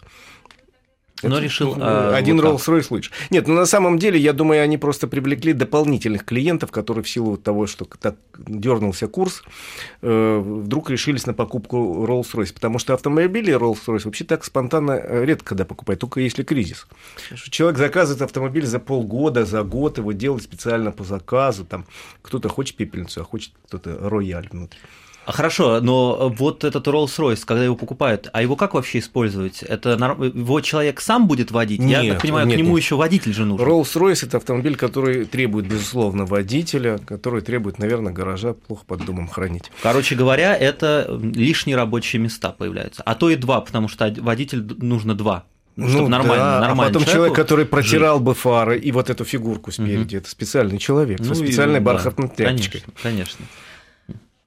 Но 1.23 1.37
Это 1.37 1.45
решил... 1.45 1.77
А, 1.79 2.17
один 2.17 2.41
вот 2.41 2.47
Rolls-Royce 2.47 2.87
лучше. 2.91 3.11
Нет, 3.31 3.47
ну 3.47 3.55
на 3.55 3.67
самом 3.67 3.99
деле, 3.99 4.19
я 4.19 4.33
думаю, 4.33 4.62
они 4.62 4.79
просто 4.79 5.07
привлекли 5.07 5.53
дополнительных 5.53 6.25
клиентов, 6.25 6.71
которые 6.71 7.05
в 7.05 7.09
силу 7.09 7.37
того, 7.37 7.67
что 7.67 7.85
так 7.85 8.17
дернулся 8.39 9.06
курс, 9.06 9.43
э, 10.03 10.39
вдруг 10.39 10.91
решились 10.91 11.27
на 11.27 11.34
покупку 11.34 12.06
Rolls-Royce. 12.06 12.55
Потому 12.55 12.79
что 12.79 12.94
автомобили 12.94 13.55
Rolls-Royce 13.55 14.05
вообще 14.05 14.25
так 14.25 14.44
спонтанно 14.44 14.93
э, 14.93 15.25
редко 15.25 15.51
когда 15.51 15.65
покупают, 15.65 16.01
только 16.01 16.20
если 16.20 16.43
кризис. 16.43 16.87
Человек 17.51 17.79
заказывает 17.79 18.23
автомобиль 18.23 18.65
за 18.65 18.79
полгода, 18.79 19.44
за 19.44 19.63
год, 19.63 19.99
его 19.99 20.13
делает 20.13 20.43
специально 20.43 20.91
по 20.91 21.05
заказу. 21.05 21.65
Там 21.65 21.87
кто-то 22.23 22.49
хочет 22.49 22.77
пепельницу, 22.77 23.20
а 23.20 23.25
хочет 23.25 23.53
кто-то 23.67 23.99
рояль 24.08 24.49
внутри. 24.51 24.79
А 25.31 25.32
хорошо, 25.32 25.81
но 25.81 26.29
вот 26.37 26.65
этот 26.65 26.89
Rolls-Royce, 26.89 27.44
когда 27.46 27.63
его 27.63 27.77
покупают, 27.77 28.29
а 28.32 28.43
его 28.43 28.56
как 28.56 28.75
вообще 28.75 28.99
использовать? 28.99 29.63
Это 29.63 29.91
его 29.91 30.60
человек 30.60 31.01
сам 31.01 31.29
будет 31.29 31.53
водить? 31.53 31.81
Нет, 31.81 32.03
Я 32.03 32.13
так 32.15 32.22
понимаю, 32.22 32.49
нет, 32.49 32.56
к 32.56 32.58
нему 32.58 32.70
нет. 32.70 32.82
еще 32.82 32.96
водитель 32.96 33.32
же 33.32 33.44
нужен. 33.44 33.65
Rolls-Royce 33.65 34.27
это 34.27 34.39
автомобиль, 34.39 34.75
который 34.75 35.25
требует, 35.25 35.69
безусловно, 35.69 36.27
водителя, 36.27 36.99
который 36.99 37.43
требует, 37.43 37.79
наверное, 37.79 38.13
гаража 38.13 38.55
плохо 38.55 38.82
под 38.84 39.05
домом 39.05 39.29
хранить. 39.29 39.70
Короче 39.84 40.17
говоря, 40.17 40.56
это 40.56 41.06
лишние 41.22 41.77
рабочие 41.77 42.20
места 42.20 42.51
появляются. 42.51 43.05
А 43.05 43.15
то 43.15 43.31
и 43.31 43.37
два, 43.37 43.60
потому 43.60 43.87
что 43.87 44.13
водитель 44.19 44.67
нужно 44.79 45.15
два. 45.15 45.44
Ну, 45.77 45.89
чтобы 45.89 46.08
нормально, 46.08 46.44
да, 46.44 46.60
нормально. 46.60 46.96
А 46.96 47.01
потом 47.01 47.05
человек, 47.05 47.37
который 47.37 47.67
протирал 47.67 48.17
жить. 48.17 48.25
бы 48.25 48.34
фары 48.34 48.81
и 48.81 48.91
вот 48.91 49.08
эту 49.08 49.25
фигурку 49.25 49.70
спереди, 49.70 50.17
угу. 50.17 50.22
это 50.22 50.31
специальный 50.31 50.79
человек 50.79 51.20
ну, 51.20 51.27
со 51.27 51.34
специальной 51.37 51.79
и, 51.79 51.81
бархатной 51.81 52.29
да, 52.29 52.34
тряпочкой. 52.34 52.81
Конечно, 52.81 53.03
конечно. 53.03 53.46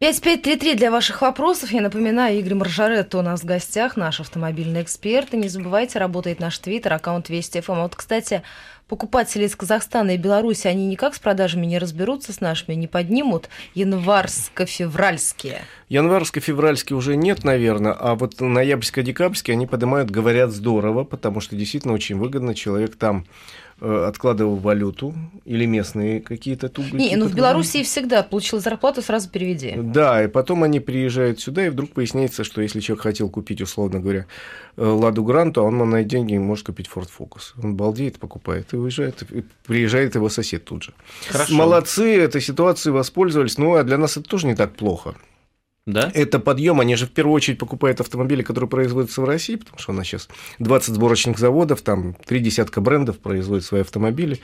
5533 0.04 0.76
для 0.76 0.92
ваших 0.92 1.22
вопросов. 1.22 1.72
Я 1.72 1.80
напоминаю, 1.80 2.38
Игорь 2.38 2.56
Маржаретто 2.56 3.20
у 3.20 3.22
нас 3.22 3.40
в 3.40 3.46
гостях, 3.46 3.96
наш 3.96 4.20
автомобильный 4.20 4.82
эксперт. 4.82 5.34
И 5.34 5.38
не 5.38 5.48
забывайте, 5.48 5.98
работает 5.98 6.42
наш 6.42 6.58
твиттер, 6.58 6.92
аккаунт 6.92 7.30
Вести 7.30 7.62
ФМ. 7.62 7.72
А 7.72 7.84
вот, 7.84 7.96
кстати, 7.96 8.44
покупатели 8.90 9.46
из 9.46 9.56
Казахстана 9.56 10.12
и 10.12 10.18
Беларуси, 10.18 10.68
они 10.68 10.88
никак 10.88 11.16
с 11.16 11.20
продажами 11.20 11.66
не 11.66 11.80
разберутся 11.80 12.34
с 12.34 12.42
нашими, 12.42 12.76
не 12.76 12.88
поднимут 12.88 13.48
январско-февральские? 13.76 15.60
Январско-февральские 15.88 16.96
уже 16.96 17.16
нет, 17.16 17.46
наверное, 17.46 17.94
а 17.94 18.16
вот 18.16 18.42
ноябрьско-декабрьские 18.42 19.54
они 19.54 19.68
поднимают, 19.68 20.12
говорят, 20.12 20.52
здорово, 20.52 21.06
потому 21.06 21.40
что 21.40 21.56
действительно 21.56 21.94
очень 21.94 22.18
выгодно. 22.18 22.56
Человек 22.56 22.98
там 22.98 23.26
откладывал 23.80 24.56
валюту 24.56 25.14
или 25.46 25.66
местные 25.66 26.22
какие-то 26.22 26.70
тугрики. 26.70 26.96
Не, 26.96 27.16
ну 27.16 27.28
в 27.28 27.34
Беларуси 27.34 27.84
всегда 27.84 28.24
получил 28.24 28.60
зарплату, 28.60 29.02
сразу 29.02 29.30
переведи. 29.30 29.74
Да, 29.76 30.24
и 30.24 30.28
потом 30.28 30.64
они 30.64 30.80
приезжают 30.80 31.40
сюда, 31.40 31.66
и 31.66 31.70
вдруг 31.70 31.96
выясняется, 31.96 32.44
что 32.44 32.62
если 32.62 32.80
человек 32.80 33.04
хотел 33.04 33.30
купить, 33.30 33.62
условно 33.62 34.00
говоря, 34.00 34.26
э, 34.78 34.86
Ладу 34.86 35.24
Гранту, 35.24 35.62
а 35.62 35.64
он 35.66 35.78
на 35.90 35.98
эти 35.98 36.10
деньги 36.10 36.38
может 36.38 36.66
купить 36.66 36.90
Ford 36.94 37.10
Focus. 37.18 37.54
Он 37.62 37.76
балдеет, 37.76 38.20
покупает 38.20 38.74
и 38.74 38.78
уезжает, 38.78 39.24
и 39.32 39.44
приезжает 39.66 40.16
его 40.16 40.30
сосед 40.30 40.66
тут 40.66 40.84
же. 40.84 40.94
Хорошо. 41.28 41.54
Молодцы, 41.54 42.18
этой 42.18 42.42
ситуацией 42.42 42.94
воспользовались, 42.94 43.58
ну 43.58 43.76
а 43.76 43.84
для 43.84 43.98
нас 43.98 44.18
это 44.18 44.30
тоже 44.30 44.48
не 44.48 44.56
так 44.56 44.76
плохо. 44.76 45.16
Да? 45.86 46.10
Это 46.14 46.40
подъем. 46.40 46.80
Они 46.80 46.96
же 46.96 47.08
в 47.08 47.12
первую 47.12 47.36
очередь 47.36 47.60
покупают 47.60 48.00
автомобили, 48.00 48.42
которые 48.42 48.70
производятся 48.70 49.22
в 49.22 49.26
России, 49.26 49.58
потому 49.58 49.80
что 49.80 49.92
у 49.92 49.96
нас 49.96 50.08
сейчас 50.08 50.30
20 50.60 50.96
сборочных 50.96 51.38
заводов, 51.38 51.82
там 51.82 52.16
три 52.26 52.40
десятка 52.40 52.80
брендов 52.80 53.20
производят 53.20 53.66
свои 53.66 53.82
автомобили. 53.82 54.40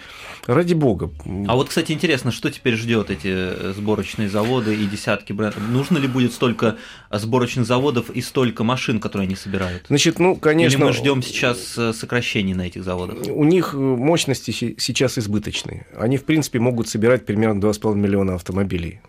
Ради 0.48 0.74
бога. 0.74 1.12
А 1.48 1.56
вот, 1.56 1.70
кстати, 1.70 1.94
интересно, 1.94 2.32
что 2.32 2.52
теперь 2.52 2.76
ждет 2.76 3.10
эти 3.10 3.28
э, 3.28 3.74
сборочные 3.74 4.28
заводы 4.30 4.76
и 4.76 4.86
десятки 4.86 5.32
брендов? 5.32 5.62
Нужно 5.70 5.98
ли 5.98 6.10
будет 6.10 6.34
столько 6.34 6.76
сборочных 7.10 7.66
заводов 7.66 8.10
и 8.10 8.22
столько 8.22 8.66
машин, 8.66 9.00
которые 9.00 9.28
они 9.28 9.36
собирают? 9.36 9.86
Значит, 9.88 10.20
ну, 10.20 10.36
конечно. 10.36 10.76
Или 10.76 10.84
мы 10.84 10.92
ждем 10.92 11.24
сейчас 11.24 11.78
э, 11.78 11.94
сокращений 11.94 12.54
на 12.54 12.68
этих 12.68 12.84
заводах? 12.84 13.18
У 13.28 13.46
них 13.46 13.74
э, 13.74 13.78
мощности 13.78 14.52
сейчас 14.52 15.18
избыточные. 15.18 15.88
Они, 15.98 16.18
в 16.18 16.26
принципе, 16.26 16.60
могут 16.60 16.90
собирать 16.90 17.26
примерно 17.26 17.62
2,5 17.62 17.96
миллиона 17.96 18.36
автомобилей 18.36 19.00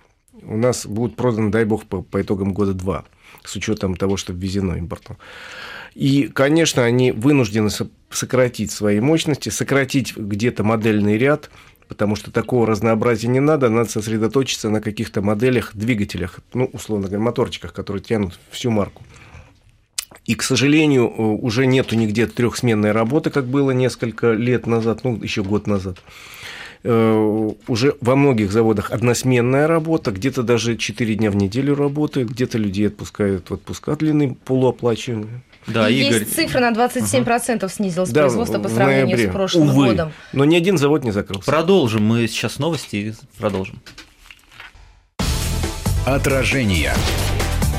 у 0.42 0.56
нас 0.56 0.86
будут 0.86 1.16
проданы, 1.16 1.50
дай 1.50 1.64
бог, 1.64 1.84
по, 1.84 2.02
по 2.02 2.20
итогам 2.20 2.52
года 2.52 2.74
два, 2.74 3.04
с 3.44 3.56
учетом 3.56 3.96
того, 3.96 4.16
что 4.16 4.32
ввезено 4.32 4.76
импортом. 4.76 5.16
И, 5.94 6.28
конечно, 6.32 6.84
они 6.84 7.12
вынуждены 7.12 7.70
сократить 8.10 8.70
свои 8.70 9.00
мощности, 9.00 9.48
сократить 9.48 10.16
где-то 10.16 10.62
модельный 10.64 11.18
ряд, 11.18 11.50
потому 11.88 12.14
что 12.14 12.30
такого 12.30 12.66
разнообразия 12.66 13.28
не 13.28 13.40
надо, 13.40 13.68
надо 13.68 13.90
сосредоточиться 13.90 14.70
на 14.70 14.80
каких-то 14.80 15.22
моделях, 15.22 15.72
двигателях, 15.74 16.38
ну, 16.54 16.66
условно 16.72 17.08
говоря, 17.08 17.24
моторчиках, 17.24 17.72
которые 17.72 18.02
тянут 18.02 18.38
всю 18.50 18.70
марку. 18.70 19.02
И, 20.26 20.36
к 20.36 20.44
сожалению, 20.44 21.08
уже 21.42 21.66
нету 21.66 21.96
нигде 21.96 22.26
трехсменной 22.26 22.92
работы, 22.92 23.30
как 23.30 23.46
было 23.46 23.72
несколько 23.72 24.32
лет 24.32 24.66
назад, 24.66 25.02
ну, 25.02 25.20
еще 25.20 25.42
год 25.42 25.66
назад. 25.66 25.98
Э, 26.82 27.50
уже 27.68 27.94
во 28.00 28.16
многих 28.16 28.52
заводах 28.52 28.90
односменная 28.90 29.66
работа, 29.66 30.12
где-то 30.12 30.42
даже 30.42 30.76
4 30.76 31.14
дня 31.14 31.30
в 31.30 31.36
неделю 31.36 31.74
работают, 31.74 32.30
где-то 32.30 32.56
людей 32.56 32.88
отпускают 32.88 33.50
в 33.50 33.54
отпуска 33.54 33.96
длинные, 33.96 34.34
полуоплачиваемые. 34.44 35.42
Да, 35.66 35.90
и 35.90 36.00
Игорь... 36.00 36.20
Есть 36.20 36.34
цифра 36.34 36.60
на 36.60 36.72
27% 36.72 37.58
угу. 37.58 37.68
снизилась 37.68 38.10
да, 38.10 38.22
производство 38.22 38.58
по 38.58 38.70
сравнению 38.70 39.06
ноябре. 39.08 39.28
с 39.28 39.32
прошлым 39.32 39.68
Увы, 39.68 39.86
годом. 39.88 40.12
Но 40.32 40.46
ни 40.46 40.56
один 40.56 40.78
завод 40.78 41.04
не 41.04 41.10
закрылся. 41.10 41.44
Продолжим. 41.50 42.02
Мы 42.02 42.26
сейчас 42.28 42.58
новости 42.58 42.96
и 42.96 43.12
продолжим. 43.38 43.78
Отражение. 46.06 46.94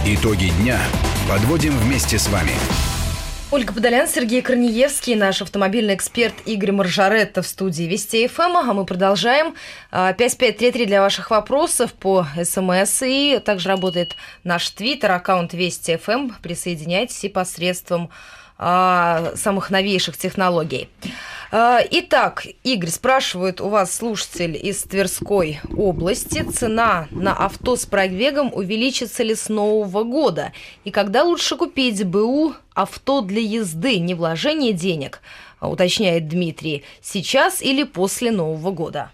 Итоги 0.05 0.51
дня 0.61 0.79
подводим 1.27 1.73
вместе 1.79 2.19
с 2.19 2.29
вами. 2.29 2.51
Ольга 3.53 3.73
Подолян, 3.73 4.07
Сергей 4.07 4.41
Корнеевский, 4.41 5.13
наш 5.13 5.41
автомобильный 5.41 5.95
эксперт 5.95 6.33
Игорь 6.45 6.71
Маржаретта 6.71 7.41
в 7.41 7.47
студии 7.47 7.83
Вести 7.83 8.25
ФМ. 8.25 8.55
А 8.55 8.73
мы 8.73 8.85
продолжаем. 8.85 9.55
5533 9.91 10.83
а, 10.83 10.87
для 10.87 11.01
ваших 11.01 11.31
вопросов 11.31 11.91
по 11.91 12.25
СМС. 12.41 13.01
И 13.01 13.41
также 13.43 13.67
работает 13.67 14.15
наш 14.45 14.69
твиттер, 14.69 15.11
аккаунт 15.11 15.53
Вести 15.53 15.97
ФМ. 15.97 16.29
Присоединяйтесь 16.41 17.25
и 17.25 17.27
посредством 17.27 18.09
самых 18.61 19.69
новейших 19.71 20.17
технологий. 20.17 20.87
А, 21.53 21.81
итак, 21.91 22.45
Игорь, 22.63 22.89
спрашивает 22.89 23.59
у 23.59 23.67
вас 23.67 23.93
слушатель 23.93 24.55
из 24.55 24.83
Тверской 24.83 25.59
области, 25.75 26.43
цена 26.43 27.07
на 27.11 27.33
авто 27.33 27.75
с 27.75 27.85
пробегом 27.85 28.53
увеличится 28.53 29.23
ли 29.23 29.35
с 29.35 29.49
нового 29.49 30.05
года? 30.05 30.53
И 30.85 30.91
когда 30.91 31.25
лучше 31.25 31.57
купить 31.57 32.05
БУ 32.05 32.53
авто 32.73 33.19
для 33.19 33.41
езды, 33.41 33.99
не 33.99 34.13
вложение 34.13 34.71
денег, 34.71 35.19
уточняет 35.59 36.29
Дмитрий, 36.29 36.85
сейчас 37.01 37.61
или 37.61 37.83
после 37.83 38.31
Нового 38.31 38.71
года? 38.71 39.11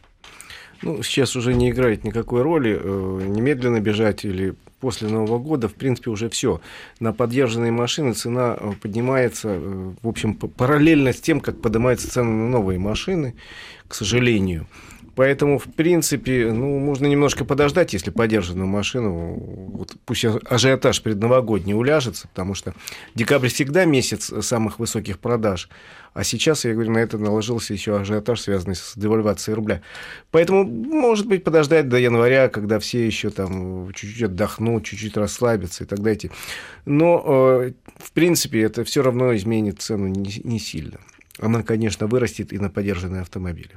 Ну, 0.84 1.01
сейчас 1.01 1.36
уже 1.36 1.56
не 1.56 1.72
играет 1.72 2.04
никакой 2.04 2.44
роли, 2.44 2.80
э, 2.80 3.22
немедленно 3.25 3.80
бежать 3.80 4.25
или 4.25 4.54
после 4.79 5.07
Нового 5.07 5.39
года, 5.39 5.67
в 5.67 5.74
принципе, 5.74 6.10
уже 6.10 6.29
все. 6.29 6.62
На 7.00 7.13
поддержанные 7.13 7.72
машины 7.72 8.13
цена 8.13 8.55
э, 8.60 8.72
поднимается, 8.81 9.50
э, 9.50 9.93
в 10.01 10.07
общем, 10.07 10.36
параллельно 10.36 11.13
с 11.13 11.19
тем, 11.19 11.39
как 11.39 11.62
поднимаются 11.62 12.10
цены 12.10 12.31
на 12.31 12.50
новые 12.50 12.79
машины, 12.79 13.36
к 13.88 13.96
сожалению. 13.96 14.67
Поэтому, 15.17 15.57
в 15.57 15.63
принципе, 15.63 16.51
ну, 16.51 16.77
можно 16.77 17.07
немножко 17.07 17.43
подождать, 17.43 17.91
если 17.93 18.12
подержанную 18.12 18.67
машину, 18.67 19.33
вот 19.74 19.95
пусть 20.05 20.24
ажиотаж 20.24 21.01
предновогодний 21.01 21.74
уляжется, 21.74 22.27
потому 22.27 22.53
что 22.53 22.75
декабрь 23.15 23.47
всегда 23.47 23.86
месяц 23.86 24.31
самых 24.45 24.77
высоких 24.77 25.17
продаж, 25.17 25.69
а 26.13 26.24
сейчас, 26.24 26.65
я 26.65 26.74
говорю, 26.74 26.91
на 26.91 27.00
это 27.00 27.17
наложился 27.17 27.74
еще 27.74 27.97
ажиотаж, 27.97 28.39
связанный 28.39 28.75
с 28.75 28.93
девальвацией 28.95 29.55
рубля. 29.55 29.81
Поэтому, 30.29 30.63
может 30.63 31.25
быть, 31.25 31.43
подождать 31.43 31.89
до 31.89 31.97
января, 31.97 32.47
когда 32.47 32.77
все 32.77 33.03
еще 33.03 33.31
там 33.31 33.91
чуть-чуть 33.93 34.21
отдохнут, 34.21 34.86
чуть-чуть 34.86 35.17
расслабятся 35.17 35.83
и 35.83 35.88
так 35.88 36.00
далее. 36.01 36.29
Но, 36.86 37.24
э, 37.25 37.71
в 37.97 38.12
принципе, 38.12 38.62
это 38.62 38.83
все 38.83 39.01
равно 39.01 39.36
изменит 39.36 39.81
цену 39.81 40.05
не 40.09 40.59
сильно 40.59 41.00
она, 41.39 41.63
конечно, 41.63 42.07
вырастет 42.07 42.53
и 42.53 42.59
на 42.59 42.69
подержанные 42.69 43.21
автомобили. 43.21 43.71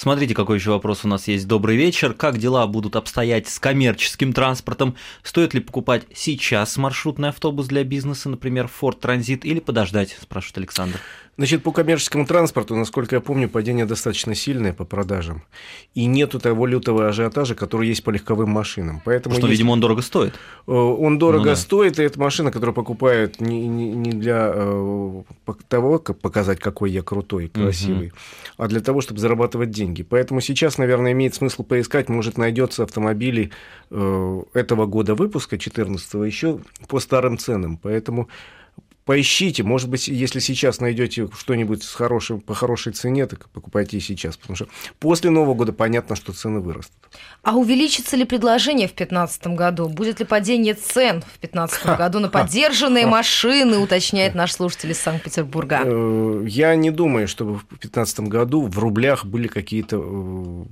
Смотрите, 0.00 0.34
какой 0.34 0.56
еще 0.56 0.70
вопрос 0.70 1.04
у 1.04 1.08
нас 1.08 1.28
есть. 1.28 1.46
Добрый 1.46 1.76
вечер. 1.76 2.14
Как 2.14 2.38
дела 2.38 2.66
будут 2.66 2.96
обстоять 2.96 3.48
с 3.48 3.58
коммерческим 3.58 4.32
транспортом? 4.32 4.96
Стоит 5.22 5.52
ли 5.52 5.60
покупать 5.60 6.06
сейчас 6.14 6.78
маршрутный 6.78 7.28
автобус 7.28 7.66
для 7.66 7.84
бизнеса, 7.84 8.30
например, 8.30 8.70
Ford 8.80 8.98
Transit, 8.98 9.40
или 9.42 9.60
подождать, 9.60 10.16
спрашивает 10.18 10.56
Александр? 10.56 11.00
Значит, 11.40 11.62
по 11.62 11.72
коммерческому 11.72 12.26
транспорту, 12.26 12.76
насколько 12.76 13.16
я 13.16 13.22
помню, 13.22 13.48
падение 13.48 13.86
достаточно 13.86 14.34
сильное 14.34 14.74
по 14.74 14.84
продажам. 14.84 15.42
И 15.94 16.04
нету 16.04 16.38
того 16.38 16.66
лютого 16.66 17.08
ажиотажа, 17.08 17.54
который 17.54 17.88
есть 17.88 18.04
по 18.04 18.10
легковым 18.10 18.50
машинам. 18.50 19.00
Поэтому 19.06 19.36
Что, 19.36 19.46
есть... 19.46 19.52
видимо, 19.52 19.72
он 19.72 19.80
дорого 19.80 20.02
стоит. 20.02 20.34
Э, 20.66 20.72
он 20.72 21.18
дорого 21.18 21.44
ну, 21.44 21.50
да. 21.52 21.56
стоит, 21.56 21.98
и 21.98 22.02
это 22.02 22.20
машина, 22.20 22.52
которую 22.52 22.74
покупают 22.74 23.40
не, 23.40 23.66
не, 23.68 23.90
не 23.90 24.10
для 24.10 24.52
э, 24.54 25.22
того, 25.66 25.98
как 25.98 26.18
показать, 26.18 26.60
какой 26.60 26.90
я 26.90 27.00
крутой, 27.00 27.48
красивый, 27.48 28.08
угу. 28.08 28.16
а 28.58 28.68
для 28.68 28.80
того, 28.80 29.00
чтобы 29.00 29.18
зарабатывать 29.18 29.70
деньги. 29.70 30.02
Поэтому 30.02 30.42
сейчас, 30.42 30.76
наверное, 30.76 31.12
имеет 31.12 31.34
смысл 31.34 31.62
поискать, 31.62 32.10
может, 32.10 32.36
найдется 32.36 32.82
автомобили 32.82 33.50
э, 33.90 34.42
этого 34.52 34.84
года 34.84 35.14
выпуска, 35.14 35.56
14 35.56 36.12
еще 36.26 36.60
по 36.86 37.00
старым 37.00 37.38
ценам. 37.38 37.78
Поэтому 37.78 38.28
поищите, 39.04 39.62
может 39.62 39.88
быть, 39.88 40.08
если 40.08 40.40
сейчас 40.40 40.80
найдете 40.80 41.28
что-нибудь 41.36 41.82
с 41.82 41.94
хорошим, 41.94 42.40
по 42.40 42.54
хорошей 42.54 42.92
цене, 42.92 43.26
так 43.26 43.48
покупайте 43.50 43.96
и 43.96 44.00
сейчас, 44.00 44.36
потому 44.36 44.56
что 44.56 44.68
после 44.98 45.30
Нового 45.30 45.54
года 45.54 45.72
понятно, 45.72 46.16
что 46.16 46.32
цены 46.32 46.60
вырастут. 46.60 46.96
А 47.42 47.56
увеличится 47.56 48.16
ли 48.16 48.24
предложение 48.24 48.86
в 48.86 48.94
2015 48.94 49.46
году? 49.48 49.88
Будет 49.88 50.20
ли 50.20 50.26
падение 50.26 50.74
цен 50.74 51.22
в 51.22 51.40
2015 51.40 51.86
году 51.96 52.18
на 52.20 52.28
поддержанные 52.28 53.06
машины, 53.06 53.78
уточняет 53.78 54.34
наш 54.34 54.52
слушатель 54.52 54.90
из 54.92 55.00
Санкт-Петербурга? 55.00 55.80
Э, 55.84 56.44
я 56.46 56.74
не 56.74 56.90
думаю, 56.90 57.26
чтобы 57.28 57.54
в 57.54 57.66
2015 57.68 58.20
году 58.20 58.66
в 58.66 58.78
рублях 58.78 59.24
были 59.24 59.48
какие-то 59.48 59.96
э, 60.02 60.64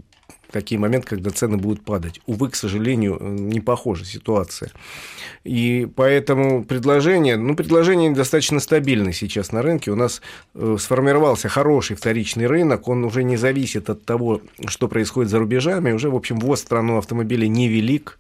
такие 0.51 0.79
моменты, 0.79 1.09
когда 1.09 1.31
цены 1.31 1.57
будут 1.57 1.85
падать. 1.85 2.21
Увы, 2.27 2.51
к 2.51 2.57
сожалению, 2.57 3.19
не 3.21 3.61
похожа 3.61 4.05
ситуация. 4.05 4.71
И 5.45 5.89
поэтому 5.95 6.65
предложение, 6.65 7.37
ну, 7.37 7.55
предложение 7.55 8.11
достаточно 8.13 8.61
стабильное 8.61 9.13
сейчас 9.13 9.53
на 9.53 9.63
рынке. 9.63 9.91
У 9.91 9.97
нас 9.97 10.23
э, 10.55 10.77
сформировался 10.79 11.49
хороший 11.49 11.97
вторичный 11.97 12.47
рынок, 12.47 12.89
он 12.89 13.05
уже 13.05 13.25
не 13.25 13.37
зависит 13.37 13.91
от 13.91 14.05
того, 14.05 14.41
что 14.67 14.89
происходит 14.89 15.31
за 15.31 15.39
рубежами, 15.39 15.93
уже, 15.93 16.11
в 16.11 16.17
общем, 16.17 16.39
ввоз 16.39 16.61
в 16.61 16.63
страну 16.63 16.99
автомобилей 16.99 17.49
невелик. 17.49 18.19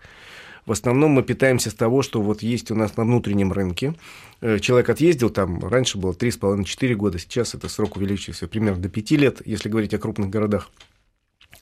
В 0.67 0.73
основном 0.73 1.13
мы 1.13 1.23
питаемся 1.23 1.71
с 1.71 1.75
того, 1.75 2.03
что 2.03 2.21
вот 2.21 2.43
есть 2.43 2.71
у 2.71 2.75
нас 2.75 2.95
на 2.99 3.05
внутреннем 3.05 3.53
рынке. 3.55 3.95
Э, 4.43 4.59
человек 4.59 4.91
отъездил, 4.91 5.31
там 5.31 5.67
раньше 5.67 5.97
было 5.97 6.13
3,5-4 6.13 6.95
года, 6.95 7.19
сейчас 7.19 7.55
это 7.55 7.71
срок 7.71 7.97
увеличился 7.97 8.47
примерно 8.47 8.83
до 8.83 8.91
5 8.91 9.11
лет, 9.13 9.43
если 9.47 9.71
говорить 9.71 9.95
о 9.95 9.99
крупных 9.99 10.29
городах. 10.29 10.71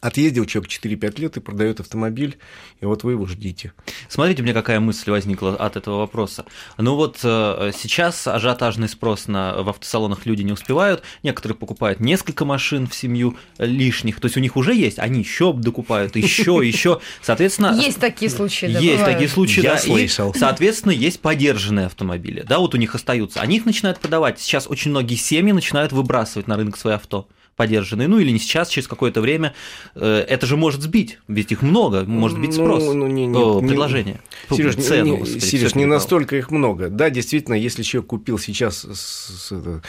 Отъездил 0.07 0.45
человек 0.45 0.71
4-5 0.71 1.21
лет 1.21 1.37
и 1.37 1.41
продает 1.41 1.81
автомобиль, 1.81 2.39
и 2.81 2.85
вот 2.87 3.03
вы 3.03 3.13
его 3.13 3.27
ждите. 3.27 3.73
Смотрите, 4.09 4.41
у 4.41 4.45
меня 4.45 4.55
какая 4.55 4.79
мысль 4.79 5.11
возникла 5.11 5.57
от 5.57 5.75
этого 5.75 5.99
вопроса. 5.99 6.45
Ну 6.79 6.95
вот 6.95 7.19
э, 7.25 7.73
сейчас 7.77 8.29
ажиотажный 8.29 8.89
спрос 8.89 9.27
на, 9.27 9.61
в 9.65 9.69
автосалонах 9.69 10.25
люди 10.25 10.43
не 10.43 10.53
успевают, 10.53 11.03
некоторые 11.25 11.57
покупают 11.57 11.99
несколько 11.99 12.45
машин 12.45 12.87
в 12.87 12.95
семью 12.95 13.37
лишних, 13.59 14.21
то 14.21 14.27
есть 14.27 14.37
у 14.37 14.41
них 14.41 14.57
уже 14.57 14.77
есть, 14.77 15.01
они 15.01 15.19
еще 15.19 15.53
докупают, 15.53 16.15
еще, 16.15 16.61
еще, 16.63 17.01
соответственно... 17.21 17.77
Есть 17.77 17.99
такие 17.99 18.31
случаи, 18.31 18.67
да, 18.67 18.79
Есть 18.79 19.05
такие 19.05 19.29
случаи, 19.29 19.61
Я 19.61 19.73
да, 19.73 19.79
слышал. 19.79 20.31
и, 20.31 20.39
соответственно, 20.39 20.93
есть 20.93 21.19
подержанные 21.19 21.87
автомобили, 21.87 22.43
да, 22.43 22.61
вот 22.61 22.75
у 22.75 22.77
них 22.77 22.95
остаются, 22.95 23.41
они 23.41 23.57
их 23.57 23.67
начинают 23.67 23.99
продавать. 23.99 24.39
Сейчас 24.39 24.69
очень 24.69 24.93
многие 24.93 25.17
семьи 25.17 25.51
начинают 25.51 25.91
выбрасывать 25.91 26.47
на 26.47 26.57
рынок 26.57 26.77
свои 26.77 26.95
авто 26.95 27.27
подержанные, 27.57 28.07
ну 28.07 28.19
или 28.19 28.31
не 28.31 28.39
сейчас, 28.39 28.69
через 28.69 28.87
какое-то 28.87 29.21
время, 29.21 29.55
э, 29.95 30.25
это 30.29 30.47
же 30.47 30.57
может 30.57 30.83
сбить, 30.83 31.19
ведь 31.27 31.53
их 31.53 31.63
много, 31.63 32.05
может 32.05 32.39
быть 32.39 32.55
спрос, 32.55 32.85
ну, 32.85 32.93
ну, 32.93 33.07
не, 33.07 33.27
не, 33.27 33.39
О, 33.39 33.61
предложение, 33.61 34.21
не, 34.51 34.57
Сереж, 34.57 34.77
цену. 34.77 35.13
Не, 35.13 35.19
господи, 35.19 35.39
Сереж, 35.41 35.75
не 35.75 35.87
настолько 35.87 36.37
их 36.37 36.51
много. 36.51 36.91
Да, 36.91 37.09
действительно, 37.11 37.55
если 37.55 37.83
человек 37.83 38.11
купил 38.11 38.39
сейчас, 38.39 38.85
с, 38.85 39.51
с, 39.51 39.81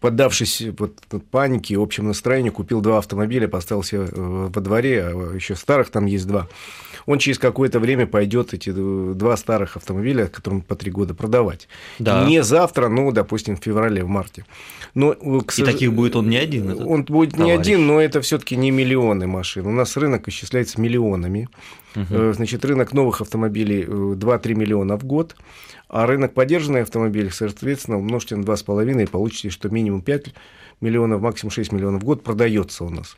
поддавшись 0.00 0.62
вот, 0.78 0.98
панике, 1.30 1.76
общему 1.76 2.08
настроению, 2.08 2.52
купил 2.52 2.80
два 2.80 2.98
автомобиля, 2.98 3.48
поставил 3.48 3.82
себе 3.82 4.08
э, 4.10 4.48
во 4.54 4.60
дворе, 4.60 5.04
а 5.04 5.34
еще 5.34 5.56
старых 5.56 5.90
там 5.90 6.06
есть 6.06 6.26
два, 6.26 6.48
он 7.08 7.18
через 7.18 7.38
какое-то 7.38 7.80
время 7.80 8.06
пойдет 8.06 8.52
эти 8.52 8.70
два 8.70 9.38
старых 9.38 9.78
автомобиля, 9.78 10.26
которым 10.26 10.60
по 10.60 10.74
три 10.74 10.90
года 10.90 11.14
продавать. 11.14 11.66
Да. 11.98 12.26
Не 12.26 12.42
завтра, 12.42 12.88
ну, 12.88 13.10
допустим, 13.12 13.56
в 13.56 13.64
феврале, 13.64 14.04
в 14.04 14.08
марте. 14.08 14.44
Но, 14.92 15.14
э, 15.14 15.40
к, 15.40 15.58
И 15.58 15.62
таких 15.62 15.94
будет 15.94 16.16
он 16.16 16.28
не 16.28 16.36
один. 16.36 16.70
Он 16.86 17.04
будет 17.04 17.30
товарищ. 17.30 17.46
не 17.46 17.58
один, 17.58 17.86
но 17.86 17.98
это 17.98 18.20
все-таки 18.20 18.56
не 18.56 18.70
миллионы 18.70 19.26
машин. 19.26 19.66
У 19.66 19.70
нас 19.70 19.96
рынок 19.96 20.28
исчисляется 20.28 20.78
миллионами. 20.82 21.48
Угу. 21.96 22.34
Значит, 22.34 22.62
рынок 22.66 22.92
новых 22.92 23.22
автомобилей 23.22 23.84
2-3 23.84 24.50
э, 24.50 24.54
миллиона 24.54 24.98
в 24.98 25.04
год. 25.04 25.34
А 25.88 26.06
рынок 26.06 26.34
поддержанных 26.34 26.82
автомобилей, 26.82 27.30
соответственно, 27.30 27.96
умножьте 27.96 28.36
на 28.36 28.42
2,5 28.42 29.04
и 29.04 29.06
получите, 29.06 29.48
что 29.48 29.70
минимум 29.70 30.02
5 30.02 30.26
миллионов, 30.82 31.22
максимум 31.22 31.52
6 31.52 31.72
миллионов 31.72 32.02
в 32.02 32.04
год 32.04 32.22
продается 32.22 32.84
у 32.84 32.90
нас. 32.90 33.16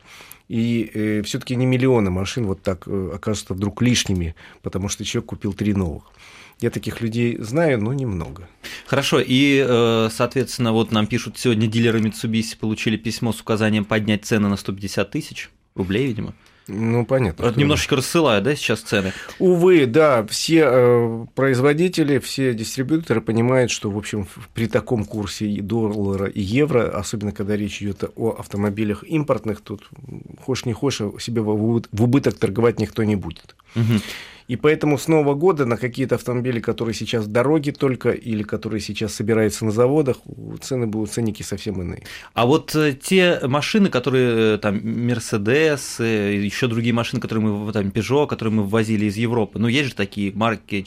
И 0.51 0.91
э, 0.93 1.23
все-таки 1.23 1.55
не 1.55 1.65
миллионы 1.65 2.11
машин 2.11 2.45
вот 2.47 2.61
так 2.61 2.83
э, 2.89 3.13
окажутся 3.15 3.55
вдруг 3.55 3.81
лишними, 3.83 4.35
потому 4.63 4.89
что 4.89 5.05
человек 5.05 5.29
купил 5.29 5.53
три 5.53 5.75
новых. 5.75 6.11
Я 6.59 6.71
таких 6.71 7.01
людей 7.01 7.37
знаю, 7.39 7.81
но 7.81 7.93
немного. 7.93 8.49
Хорошо, 8.85 9.21
и, 9.25 9.65
э, 9.65 10.09
соответственно, 10.11 10.73
вот 10.73 10.91
нам 10.91 11.07
пишут, 11.07 11.39
сегодня 11.39 11.69
дилеры 11.69 12.01
Mitsubishi 12.01 12.59
получили 12.59 12.97
письмо 12.97 13.33
с 13.33 13.41
указанием 13.41 13.85
поднять 13.85 14.25
цены 14.25 14.49
на 14.49 14.57
150 14.57 15.09
тысяч 15.09 15.51
рублей, 15.77 16.09
видимо. 16.09 16.35
Ну, 16.73 17.05
понятно. 17.05 17.47
Вот 17.47 17.57
немножечко 17.57 17.97
рассылают, 17.97 18.45
да, 18.45 18.55
сейчас 18.55 18.81
цены? 18.81 19.13
Увы, 19.39 19.87
да, 19.87 20.25
все 20.27 20.65
э, 20.65 21.27
производители, 21.35 22.19
все 22.19 22.55
дистрибьюторы 22.55 23.21
понимают, 23.21 23.71
что, 23.71 23.91
в 23.91 23.99
общем, 23.99 24.27
при 24.55 24.69
таком 24.69 25.05
курсе 25.05 25.47
и 25.47 25.61
доллара, 25.61 26.27
и 26.27 26.41
евро, 26.41 26.89
особенно 26.97 27.33
когда 27.33 27.57
речь 27.57 27.83
идет 27.83 28.05
о 28.15 28.37
автомобилях 28.39 29.03
импортных, 29.03 29.61
тут, 29.61 29.89
хочешь 30.41 30.65
не 30.65 30.73
хочешь, 30.73 31.23
себе 31.23 31.43
в 31.43 32.03
убыток 32.03 32.39
торговать 32.39 32.79
никто 32.79 33.03
не 33.03 33.17
будет. 33.17 33.57
Угу. 33.75 34.01
И 34.51 34.57
поэтому 34.57 34.99
с 34.99 35.07
Нового 35.07 35.35
года 35.35 35.65
на 35.65 35.77
какие-то 35.77 36.17
автомобили, 36.17 36.59
которые 36.59 36.93
сейчас 36.93 37.27
в 37.27 37.29
дороге 37.29 37.71
только 37.71 38.11
или 38.11 38.43
которые 38.43 38.81
сейчас 38.81 39.15
собираются 39.15 39.65
на 39.65 39.71
заводах, 39.71 40.17
цены 40.61 40.89
будут, 40.89 41.13
ценники 41.13 41.45
совсем 41.45 41.81
иные. 41.81 42.03
А 42.35 42.47
вот 42.47 42.75
э, 42.75 42.95
те 43.01 43.39
машины, 43.45 43.91
которые 43.91 44.57
э, 44.57 44.59
там 44.59 44.79
Mercedes, 44.79 46.01
э, 46.01 46.35
еще 46.35 46.67
другие 46.67 46.93
машины, 46.93 47.21
которые 47.21 47.47
мы, 47.47 47.73
там 47.73 47.91
Peugeot, 47.91 48.27
которые 48.27 48.53
мы 48.53 48.65
ввозили 48.65 49.05
из 49.05 49.17
Европы, 49.17 49.61
ну 49.61 49.69
есть 49.69 49.91
же 49.91 49.95
такие 49.95 50.33
марки, 50.33 50.85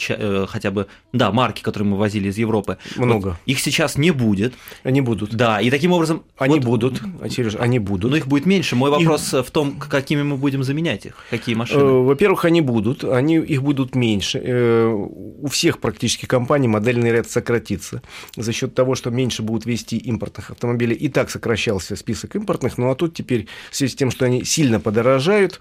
хотя 0.50 0.70
бы, 0.70 0.88
да, 1.13 1.32
марки, 1.32 1.62
которые 1.62 1.88
мы 1.88 1.96
ввозили 1.96 2.27
из 2.27 2.38
Европы. 2.38 2.79
Много. 2.98 3.27
Вот 3.27 3.38
их 3.46 3.62
сейчас 3.62 3.98
не 3.98 4.12
будет. 4.12 4.55
Они 4.84 5.00
будут. 5.00 5.34
Да, 5.34 5.62
и 5.62 5.70
таким 5.70 5.93
образом... 5.93 6.24
Они 6.38 6.55
вот, 6.55 6.65
будут, 6.65 7.01
а, 7.22 7.29
Сереж, 7.29 7.55
они 7.58 7.79
будут. 7.79 8.12
Но 8.12 8.17
их 8.17 8.27
будет 8.27 8.46
меньше. 8.46 8.75
Мой 8.75 8.91
вопрос 8.91 9.34
их... 9.34 9.46
в 9.46 9.51
том, 9.51 9.79
какими 9.79 10.22
мы 10.22 10.36
будем 10.36 10.65
заменять 10.65 11.05
их, 11.05 11.15
какие 11.29 11.55
машины. 11.55 11.82
Во-первых, 11.82 12.43
они 12.43 12.60
будут, 12.60 13.05
они 13.05 13.52
их 13.53 13.63
будут 13.63 13.95
меньше. 13.95 14.41
Э, 14.43 14.88
у 14.88 15.48
всех 15.48 15.79
практически 15.79 16.25
компаний 16.25 16.67
модельный 16.67 17.12
ряд 17.12 17.29
сократится 17.29 18.01
за 18.36 18.51
счет 18.51 18.74
того, 18.74 18.95
что 18.95 19.12
меньше 19.12 19.43
будут 19.43 19.65
вести 19.65 19.98
импортных 19.98 20.51
автомобилей. 20.51 20.95
И 20.95 21.10
так 21.10 21.29
сокращался 21.29 21.95
список 21.95 22.36
импортных, 22.36 22.77
ну 22.77 22.89
а 22.89 22.95
тут 22.95 23.13
теперь 23.13 23.48
в 23.72 23.75
связи 23.75 23.93
с 23.93 23.95
тем, 23.95 24.12
что 24.12 24.25
они 24.25 24.43
сильно 24.43 24.79
подорожают, 24.79 25.60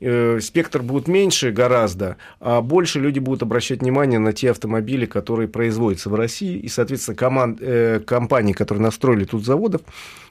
э, 0.00 0.40
спектр 0.40 0.82
будет 0.82 1.08
меньше 1.08 1.50
гораздо, 1.50 2.16
а 2.40 2.60
больше 2.60 3.00
люди 3.00 3.18
будут 3.18 3.42
обращать 3.42 3.80
внимание 3.80 4.18
на 4.18 4.32
те 4.32 4.50
автомобили, 4.50 5.06
которые 5.06 5.48
производятся 5.48 6.10
в 6.10 6.14
России, 6.14 6.58
и, 6.58 6.68
соответственно, 6.68 7.16
команд, 7.16 7.58
э, 7.60 8.00
компании, 8.00 8.52
которые 8.52 8.82
настроили 8.82 9.24
тут 9.24 9.44
заводов, 9.44 9.82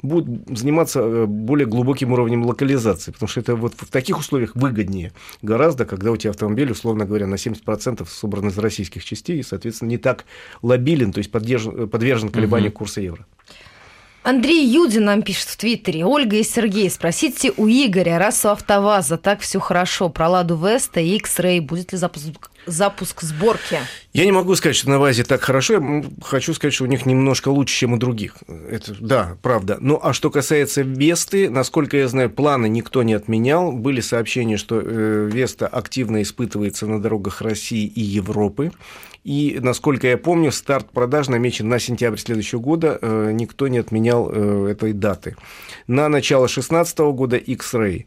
будут 0.01 0.57
заниматься 0.57 1.25
более 1.25 1.67
глубоким 1.67 2.13
уровнем 2.13 2.45
локализации, 2.45 3.12
потому 3.12 3.27
что 3.27 3.39
это 3.39 3.55
вот 3.55 3.74
в 3.77 3.89
таких 3.89 4.19
условиях 4.19 4.55
выгоднее 4.55 5.12
гораздо, 5.41 5.86
когда 5.86 6.12
у 6.12 6.17
тебя 6.17 6.31
автомобиль, 6.31 6.71
условно 6.71 7.05
говоря, 7.05 7.27
на 7.27 7.36
70% 7.36 8.07
собран 8.07 8.47
из 8.50 8.57
российских 8.57 9.03
частей 9.03 9.39
и, 9.39 9.43
соответственно, 9.43 9.89
не 9.89 9.97
так 9.97 10.25
лобилен, 10.62 11.12
то 11.12 11.19
есть 11.19 11.32
подвержен, 11.32 11.89
подвержен 11.89 12.30
колебанию 12.30 12.69
угу. 12.69 12.80
курса 12.80 13.01
евро. 13.01 13.25
Андрей 14.27 14.67
Юдин 14.67 15.05
нам 15.05 15.21
пишет 15.21 15.47
в 15.47 15.55
Твиттере. 15.55 16.03
Ольга 16.03 16.35
и 16.35 16.43
Сергей, 16.43 16.89
спросите 16.89 17.53
у 17.55 17.65
Игоря, 17.65 18.19
раз 18.19 18.43
у 18.43 18.49
АвтоВАЗа 18.49 19.17
так 19.17 19.39
все 19.39 19.61
хорошо, 19.61 20.09
про 20.09 20.27
Ладу 20.27 20.57
Веста 20.57 20.99
и 20.99 21.15
X-Ray, 21.15 21.61
будет 21.61 21.93
ли 21.93 21.97
запуск, 21.97 22.51
запуск 22.65 23.21
сборки? 23.21 23.79
Я 24.11 24.25
не 24.25 24.33
могу 24.33 24.53
сказать, 24.55 24.75
что 24.75 24.89
на 24.89 24.99
ВАЗе 24.99 25.23
так 25.23 25.41
хорошо. 25.41 25.75
Я 25.75 26.03
хочу 26.21 26.53
сказать, 26.53 26.73
что 26.73 26.83
у 26.83 26.87
них 26.87 27.05
немножко 27.05 27.47
лучше, 27.47 27.73
чем 27.73 27.93
у 27.93 27.97
других. 27.97 28.35
Это, 28.69 28.95
да, 28.99 29.37
правда. 29.41 29.77
Ну, 29.79 29.97
а 30.03 30.11
что 30.11 30.29
касается 30.29 30.81
Весты, 30.81 31.49
насколько 31.49 31.95
я 31.95 32.09
знаю, 32.09 32.29
планы 32.29 32.67
никто 32.67 33.03
не 33.03 33.13
отменял. 33.13 33.71
Были 33.71 34.01
сообщения, 34.01 34.57
что 34.57 34.81
э, 34.83 35.29
Веста 35.31 35.67
активно 35.67 36.21
испытывается 36.21 36.85
на 36.85 37.01
дорогах 37.01 37.41
России 37.41 37.85
и 37.85 38.01
Европы. 38.01 38.73
И, 39.27 39.59
насколько 39.61 40.07
я 40.07 40.17
помню, 40.17 40.53
старт 40.53 40.89
продаж 40.89 41.27
намечен 41.27 41.67
на 41.67 41.79
сентябрь 41.79 42.17
следующего 42.17 42.61
года. 42.61 42.97
Э, 43.01 43.31
никто 43.33 43.67
не 43.67 43.77
отменял 43.77 44.31
э, 44.31 44.69
этой 44.71 44.93
даты. 44.93 45.35
На 45.85 46.07
начало 46.07 46.45
2016 46.47 46.99
года 46.99 47.35
X-Ray 47.35 48.05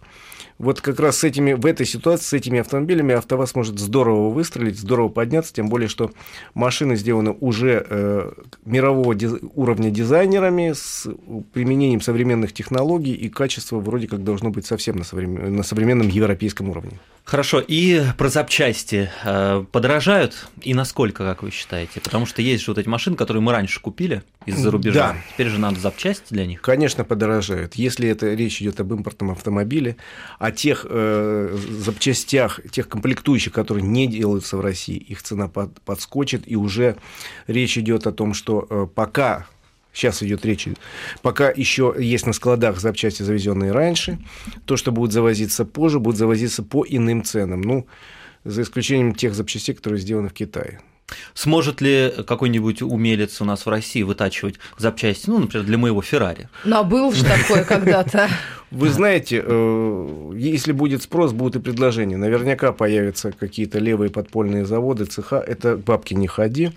вот 0.61 0.83
как 0.83 1.01
раз 1.01 1.18
с 1.18 1.25
этими, 1.25 1.55
в 1.55 1.64
этой 1.64 1.87
ситуации 1.87 2.25
с 2.25 2.33
этими 2.35 2.61
автомобилями 2.61 3.14
АвтоВАЗ 3.14 3.55
может 3.55 3.79
здорово 3.79 4.29
выстрелить, 4.29 4.79
здорово 4.79 5.09
подняться, 5.09 5.55
тем 5.55 5.70
более, 5.70 5.88
что 5.88 6.12
машины 6.53 6.96
сделаны 6.96 7.35
уже 7.40 7.87
э, 7.88 8.33
мирового 8.66 9.14
диз, 9.14 9.33
уровня 9.55 9.90
дизайнерами 9.90 10.73
с 10.75 11.09
применением 11.55 12.03
современных 12.03 12.53
технологий, 12.53 13.14
и 13.14 13.31
качество 13.31 13.81
вроде 13.81 14.07
как 14.07 14.23
должно 14.23 14.51
быть 14.51 14.66
совсем 14.66 14.96
на, 14.96 15.05
современ, 15.05 15.57
на 15.57 15.62
современном 15.62 16.09
европейском 16.09 16.68
уровне. 16.68 17.01
Хорошо, 17.25 17.61
и 17.61 18.03
про 18.18 18.29
запчасти 18.29 19.11
э, 19.25 19.64
подорожают, 19.70 20.49
и 20.62 20.75
насколько, 20.75 21.25
как 21.25 21.42
вы 21.42 21.53
считаете? 21.53 22.01
Потому 22.01 22.27
что 22.27 22.42
есть 22.42 22.64
же 22.64 22.73
вот 22.73 22.79
эти 22.79 22.88
машины, 22.88 23.16
которые 23.16 23.42
мы 23.42 23.53
раньше 23.53 23.81
купили 23.81 24.23
из-за 24.46 24.70
рубежа, 24.70 25.12
да. 25.12 25.16
теперь 25.33 25.49
же 25.49 25.59
надо 25.59 25.79
запчасти 25.79 26.25
для 26.31 26.44
них. 26.44 26.61
Конечно, 26.61 27.05
подорожают. 27.05 27.77
Если 27.77 28.09
это 28.09 28.35
речь 28.35 28.61
идет 28.61 28.81
об 28.81 28.92
импортном 28.92 29.31
автомобиле, 29.31 29.96
о 30.51 30.53
тех 30.53 30.87
э, 30.89 31.57
запчастях, 31.79 32.61
тех 32.71 32.89
комплектующих, 32.89 33.53
которые 33.53 33.85
не 33.85 34.07
делаются 34.07 34.57
в 34.57 34.61
России, 34.61 34.97
их 34.97 35.23
цена 35.23 35.49
под, 35.49 35.81
подскочит, 35.83 36.43
и 36.47 36.57
уже 36.57 36.97
речь 37.47 37.79
идет 37.79 38.07
о 38.07 38.13
том, 38.13 38.35
что 38.35 38.67
э, 38.69 38.87
пока 38.95 39.47
Сейчас 39.93 40.23
идет 40.23 40.45
речь, 40.45 40.69
пока 41.21 41.51
еще 41.51 41.93
есть 41.99 42.25
на 42.25 42.33
складах 42.33 42.79
запчасти, 42.79 43.25
завезенные 43.25 43.73
раньше, 43.73 44.19
то, 44.65 44.77
что 44.77 44.93
будет 44.93 45.11
завозиться 45.11 45.65
позже, 45.65 45.99
будет 45.99 46.17
завозиться 46.17 46.63
по 46.63 46.87
иным 46.89 47.25
ценам. 47.25 47.61
Ну, 47.61 47.89
за 48.45 48.63
исключением 48.63 49.17
тех 49.17 49.35
запчастей, 49.35 49.75
которые 49.75 50.01
сделаны 50.01 50.29
в 50.29 50.33
Китае. 50.33 50.81
Сможет 51.35 51.81
ли 51.81 52.12
какой-нибудь 52.27 52.83
умелец 52.83 53.40
у 53.40 53.44
нас 53.44 53.66
в 53.66 53.68
России 53.68 54.03
вытачивать 54.03 54.57
запчасти, 54.79 55.29
ну, 55.29 55.38
например, 55.38 55.66
для 55.66 55.79
моего 55.79 56.03
Феррари? 56.03 56.49
Ну, 56.64 56.77
а 56.77 56.83
был 56.83 57.12
же 57.12 57.25
такое 57.25 57.64
когда-то. 57.64 58.29
Вы 58.70 58.88
знаете, 58.90 59.42
э, 59.44 60.33
если 60.37 60.70
будет 60.73 61.03
спрос, 61.03 61.33
будут 61.33 61.57
и 61.57 61.59
предложения. 61.59 62.16
Наверняка 62.16 62.73
появятся 62.73 63.33
какие-то 63.33 63.81
левые 63.81 64.11
подпольные 64.11 64.64
заводы, 64.64 65.07
цеха. 65.07 65.42
Это 65.44 65.77
бабки 65.77 66.14
не 66.14 66.29
ходи. 66.29 66.70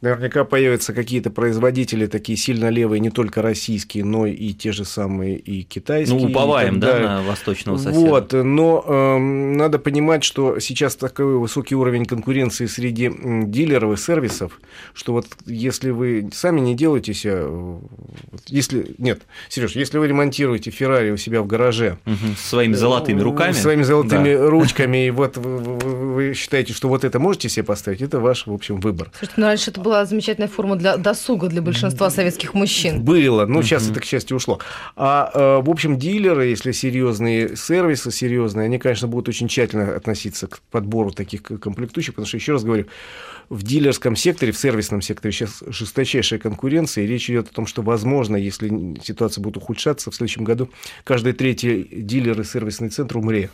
Наверняка 0.00 0.44
появятся 0.44 0.92
какие-то 0.92 1.30
производители 1.30 2.06
такие 2.06 2.38
сильно 2.38 2.68
левые, 2.68 3.00
не 3.00 3.10
только 3.10 3.42
российские, 3.42 4.04
но 4.04 4.26
и 4.26 4.52
те 4.52 4.70
же 4.70 4.84
самые 4.84 5.36
и 5.36 5.64
китайские. 5.64 6.20
Ну, 6.20 6.26
уповаем, 6.26 6.78
да, 6.78 6.98
на 7.00 7.22
восточного 7.22 7.78
соседа. 7.78 7.98
Вот, 7.98 8.32
но 8.32 8.84
э, 8.86 9.18
надо 9.18 9.80
понимать, 9.80 10.22
что 10.22 10.60
сейчас 10.60 10.94
такой 10.94 11.38
высокий 11.38 11.74
уровень 11.74 12.04
конкуренции 12.04 12.66
среди 12.66 13.10
дилеров 13.46 13.98
и 13.98 14.00
сервисов, 14.00 14.60
что 14.94 15.14
вот 15.14 15.26
если 15.46 15.90
вы 15.90 16.30
сами 16.32 16.60
не 16.60 16.76
делаете 16.76 17.12
себя, 17.12 17.44
если, 18.46 18.94
нет, 18.98 19.22
Сереж, 19.48 19.72
если 19.72 19.98
вы 19.98 20.06
ремонтируете 20.06 20.70
Феррари 20.70 21.10
у 21.10 21.16
себя 21.16 21.42
в 21.42 21.48
гараже. 21.48 21.98
Угу, 22.06 22.36
своими 22.36 22.74
золотыми 22.74 23.20
руками. 23.20 23.50
Своими 23.50 23.82
золотыми 23.82 24.36
да. 24.36 24.48
ручками, 24.48 25.06
и 25.06 25.10
вот 25.10 25.36
вы, 25.36 25.58
вы, 25.58 26.14
вы 26.14 26.34
считаете, 26.34 26.72
что 26.72 26.88
вот 26.88 27.02
это 27.02 27.18
можете 27.18 27.48
себе 27.48 27.64
поставить, 27.64 28.00
это 28.00 28.20
ваш, 28.20 28.46
в 28.46 28.52
общем, 28.52 28.78
выбор. 28.78 29.10
Слушайте, 29.18 29.40
ну 29.40 29.46
раньше 29.46 29.70
это 29.72 29.87
была 29.88 30.04
замечательная 30.04 30.48
форма 30.48 30.76
для 30.76 30.98
досуга 30.98 31.48
для 31.48 31.62
большинства 31.62 32.10
советских 32.10 32.52
мужчин. 32.52 33.02
Было, 33.02 33.46
но 33.46 33.62
сейчас 33.62 33.88
это, 33.88 34.00
к 34.00 34.04
счастью, 34.04 34.36
ушло. 34.36 34.60
А, 34.96 35.30
э, 35.32 35.62
в 35.64 35.70
общем, 35.70 35.98
дилеры, 35.98 36.46
если 36.46 36.72
серьезные 36.72 37.56
сервисы, 37.56 38.10
серьезные, 38.10 38.66
они, 38.66 38.78
конечно, 38.78 39.08
будут 39.08 39.30
очень 39.30 39.48
тщательно 39.48 39.96
относиться 39.96 40.46
к 40.46 40.60
подбору 40.70 41.10
таких 41.10 41.42
комплектующих, 41.42 42.14
потому 42.14 42.26
что, 42.26 42.36
еще 42.36 42.52
раз 42.52 42.64
говорю, 42.64 42.84
в 43.48 43.62
дилерском 43.62 44.14
секторе, 44.14 44.52
в 44.52 44.58
сервисном 44.58 45.00
секторе 45.00 45.32
сейчас 45.32 45.62
жесточайшая 45.66 46.38
конкуренция, 46.38 47.04
и 47.04 47.06
речь 47.06 47.30
идет 47.30 47.48
о 47.48 47.54
том, 47.54 47.66
что, 47.66 47.80
возможно, 47.80 48.36
если 48.36 48.68
ситуация 49.02 49.40
будет 49.40 49.56
ухудшаться, 49.56 50.10
в 50.10 50.14
следующем 50.14 50.44
году 50.44 50.68
каждый 51.04 51.32
третий 51.32 51.88
дилер 51.90 52.38
и 52.38 52.44
сервисный 52.44 52.90
центр 52.90 53.16
умре. 53.16 53.48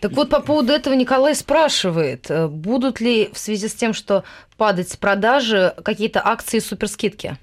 Так 0.00 0.12
вот, 0.12 0.30
по 0.30 0.40
поводу 0.40 0.72
этого 0.72 0.94
Николай 0.94 1.34
спрашивает, 1.34 2.30
э, 2.30 2.48
будут 2.48 3.00
ли 3.00 3.30
в 3.32 3.38
связи 3.38 3.68
с 3.68 3.74
тем, 3.74 3.92
что 3.94 4.24
падать 4.56 4.90
с 4.90 4.96
продажи, 4.96 5.74
какие-то 5.84 6.20
акции 6.24 6.58
суперскидки? 6.58 7.36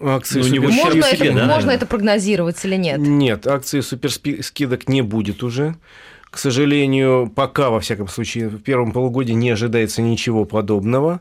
Акции 0.00 0.40
Ну, 0.40 0.46
у 0.46 0.48
него 0.48 0.64
Можно, 0.68 0.82
ущерб 0.82 1.04
это, 1.04 1.16
себе, 1.16 1.32
да, 1.32 1.46
можно 1.46 1.70
это 1.70 1.86
прогнозировать 1.86 2.62
или 2.64 2.76
нет? 2.76 2.98
Нет, 2.98 3.46
акции 3.46 3.80
суперскидок 3.80 4.88
не 4.88 5.02
будет 5.02 5.42
уже. 5.42 5.76
К 6.30 6.38
сожалению, 6.38 7.32
пока, 7.34 7.70
во 7.70 7.80
всяком 7.80 8.08
случае, 8.08 8.48
в 8.48 8.58
первом 8.58 8.92
полугодии 8.92 9.32
не 9.32 9.50
ожидается 9.50 10.02
ничего 10.02 10.44
подобного. 10.44 11.20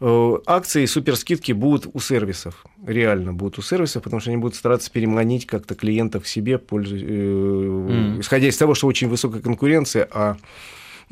Э, 0.00 0.38
Акции 0.46 0.86
суперскидки 0.86 1.52
будут 1.52 1.90
у 1.92 2.00
сервисов, 2.00 2.64
реально 2.86 3.34
будут 3.34 3.58
у 3.58 3.62
сервисов, 3.62 4.02
потому 4.02 4.20
что 4.20 4.30
они 4.30 4.38
будут 4.38 4.56
стараться 4.56 4.90
переманить 4.90 5.46
как-то 5.46 5.74
клиентов 5.74 6.24
к 6.24 6.26
себе, 6.26 6.58
пользуясь, 6.58 7.04
э, 7.06 8.16
исходя 8.20 8.48
из 8.48 8.56
того, 8.56 8.74
что 8.74 8.86
очень 8.86 9.08
высокая 9.08 9.42
конкуренция, 9.42 10.08
а 10.10 10.36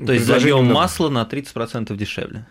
То 0.06 0.12
есть 0.12 0.28
много. 0.28 0.62
масло 0.62 1.08
на 1.08 1.22
30% 1.22 1.96
дешевле. 1.96 2.46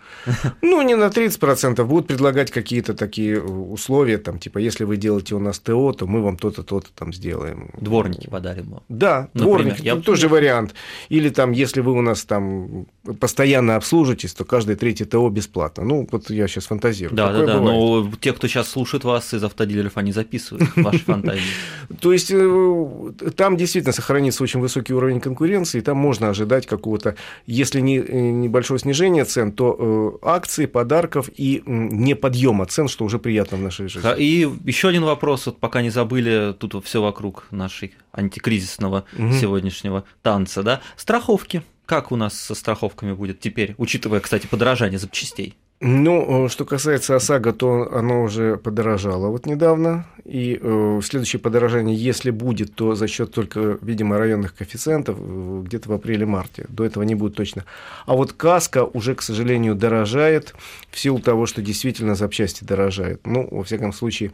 Ну, 0.62 0.82
не 0.82 0.96
на 0.96 1.06
30%, 1.06 1.84
будут 1.86 2.08
предлагать 2.08 2.52
какие-то 2.52 2.94
такие 2.94 3.42
условия, 3.42 4.18
там, 4.18 4.40
типа, 4.40 4.58
если 4.58 4.84
вы 4.84 4.98
делаете 4.98 5.36
у 5.36 5.40
нас 5.40 5.60
ТО, 5.60 5.94
то 5.94 6.08
мы 6.08 6.22
вам 6.22 6.38
то-то, 6.38 6.64
то-то 6.64 6.90
там 6.94 7.14
сделаем. 7.14 7.72
Дворники 7.80 8.28
подарим 8.28 8.72
вам. 8.72 8.84
Да, 8.90 9.30
Например, 9.34 9.64
дворники, 9.64 9.82
я 9.86 9.96
тоже 9.96 10.28
вариант. 10.28 10.76
Или 11.10 11.30
там, 11.30 11.52
если 11.52 11.82
вы 11.82 11.94
у 11.94 12.02
нас 12.02 12.26
там 12.26 12.88
постоянно 13.20 13.76
обслужитесь, 13.76 14.34
то 14.34 14.44
каждый 14.44 14.76
третий 14.76 15.06
ТО 15.06 15.30
бесплатно. 15.30 15.86
Ну, 15.86 16.08
вот 16.12 16.30
я 16.30 16.48
сейчас 16.48 16.66
фантазирую. 16.66 17.16
Да, 17.16 17.28
да, 17.28 17.40
Такое 17.40 17.48
да. 17.48 17.60
бывает. 17.60 17.80
Но 17.80 18.12
те, 18.20 18.34
кто 18.34 18.48
сейчас 18.48 18.70
слушает 18.70 19.04
вас 19.04 19.34
из 19.34 19.44
автодилеров, 19.44 19.98
они 19.98 20.12
записывают 20.12 20.70
ваши 20.76 21.00
фантазии. 21.00 21.42
То 22.02 22.12
есть 22.12 22.32
э, 22.32 23.12
там 23.36 23.58
действительно 23.58 23.94
сохранится 23.94 24.44
очень 24.44 24.60
высокий 24.60 24.94
уровень 24.94 25.22
конкуренции, 25.22 25.78
и 25.78 25.82
там 25.82 25.98
можно 25.98 26.30
ожидать 26.30 26.68
какого-то, 26.68 27.16
если 27.45 27.80
не 27.80 27.97
э, 27.97 28.30
небольшого 28.32 28.80
снижения 28.80 29.26
цен, 29.26 29.52
то 29.52 30.19
э, 30.23 30.26
акции, 30.28 30.65
подарков 30.65 31.30
и 31.36 31.63
не 31.65 32.15
подъема 32.15 32.65
цен, 32.65 32.88
что 32.88 33.06
уже 33.06 33.19
приятно 33.19 33.58
в 33.58 33.62
нашей 33.62 33.88
жизни. 33.88 34.10
И 34.17 34.50
еще 34.65 34.89
один 34.89 35.04
вопрос, 35.04 35.45
вот 35.45 35.60
пока 35.60 35.82
не 35.82 35.89
забыли, 35.89 36.56
тут 36.58 36.84
все 36.86 37.02
вокруг 37.02 37.47
нашей 37.52 37.93
антикризисного 38.12 39.06
сегодняшнего 39.39 40.04
танца, 40.21 40.63
да? 40.63 40.82
Страховки. 40.95 41.63
Как 41.86 42.12
у 42.12 42.17
нас 42.17 42.38
со 42.38 42.54
страховками 42.54 43.13
будет 43.13 43.39
теперь, 43.39 43.73
учитывая, 43.78 44.19
кстати, 44.19 44.45
подорожание 44.45 45.00
запчастей? 45.00 45.56
Ну, 45.80 46.46
э, 46.46 46.50
что 46.50 46.66
касается 46.66 47.16
ОСАГО, 47.16 47.54
то 47.54 47.94
оно 47.94 48.24
уже 48.24 48.58
подорожало 48.58 49.28
вот 49.28 49.46
недавно. 49.46 50.08
И 50.26 50.60
э, 50.60 51.02
следующее 51.04 51.40
подорожание, 51.40 51.96
если 51.96 52.32
будет, 52.32 52.74
то 52.74 52.96
за 52.96 53.08
счет 53.08 53.32
только, 53.32 53.78
видимо, 53.82 54.18
районных 54.18 54.56
коэффициентов 54.56 55.18
э, 55.20 55.62
где-то 55.63 55.90
в 55.90 55.94
апреле-марте. 55.94 56.66
До 56.70 56.84
этого 56.84 57.04
не 57.04 57.13
будет 57.13 57.36
точно. 57.36 57.63
А 58.08 58.16
вот 58.16 58.34
каска 58.34 58.86
уже, 58.86 59.13
к 59.13 59.22
сожалению, 59.22 59.76
дорожает 59.76 60.56
в 60.90 61.00
силу 61.00 61.20
того, 61.20 61.46
что 61.46 61.62
действительно 61.62 62.16
запчасти 62.16 62.63
дорожают. 62.63 63.28
Ну, 63.28 63.48
во 63.52 63.63
всяком 63.63 63.94
случае, 63.94 64.32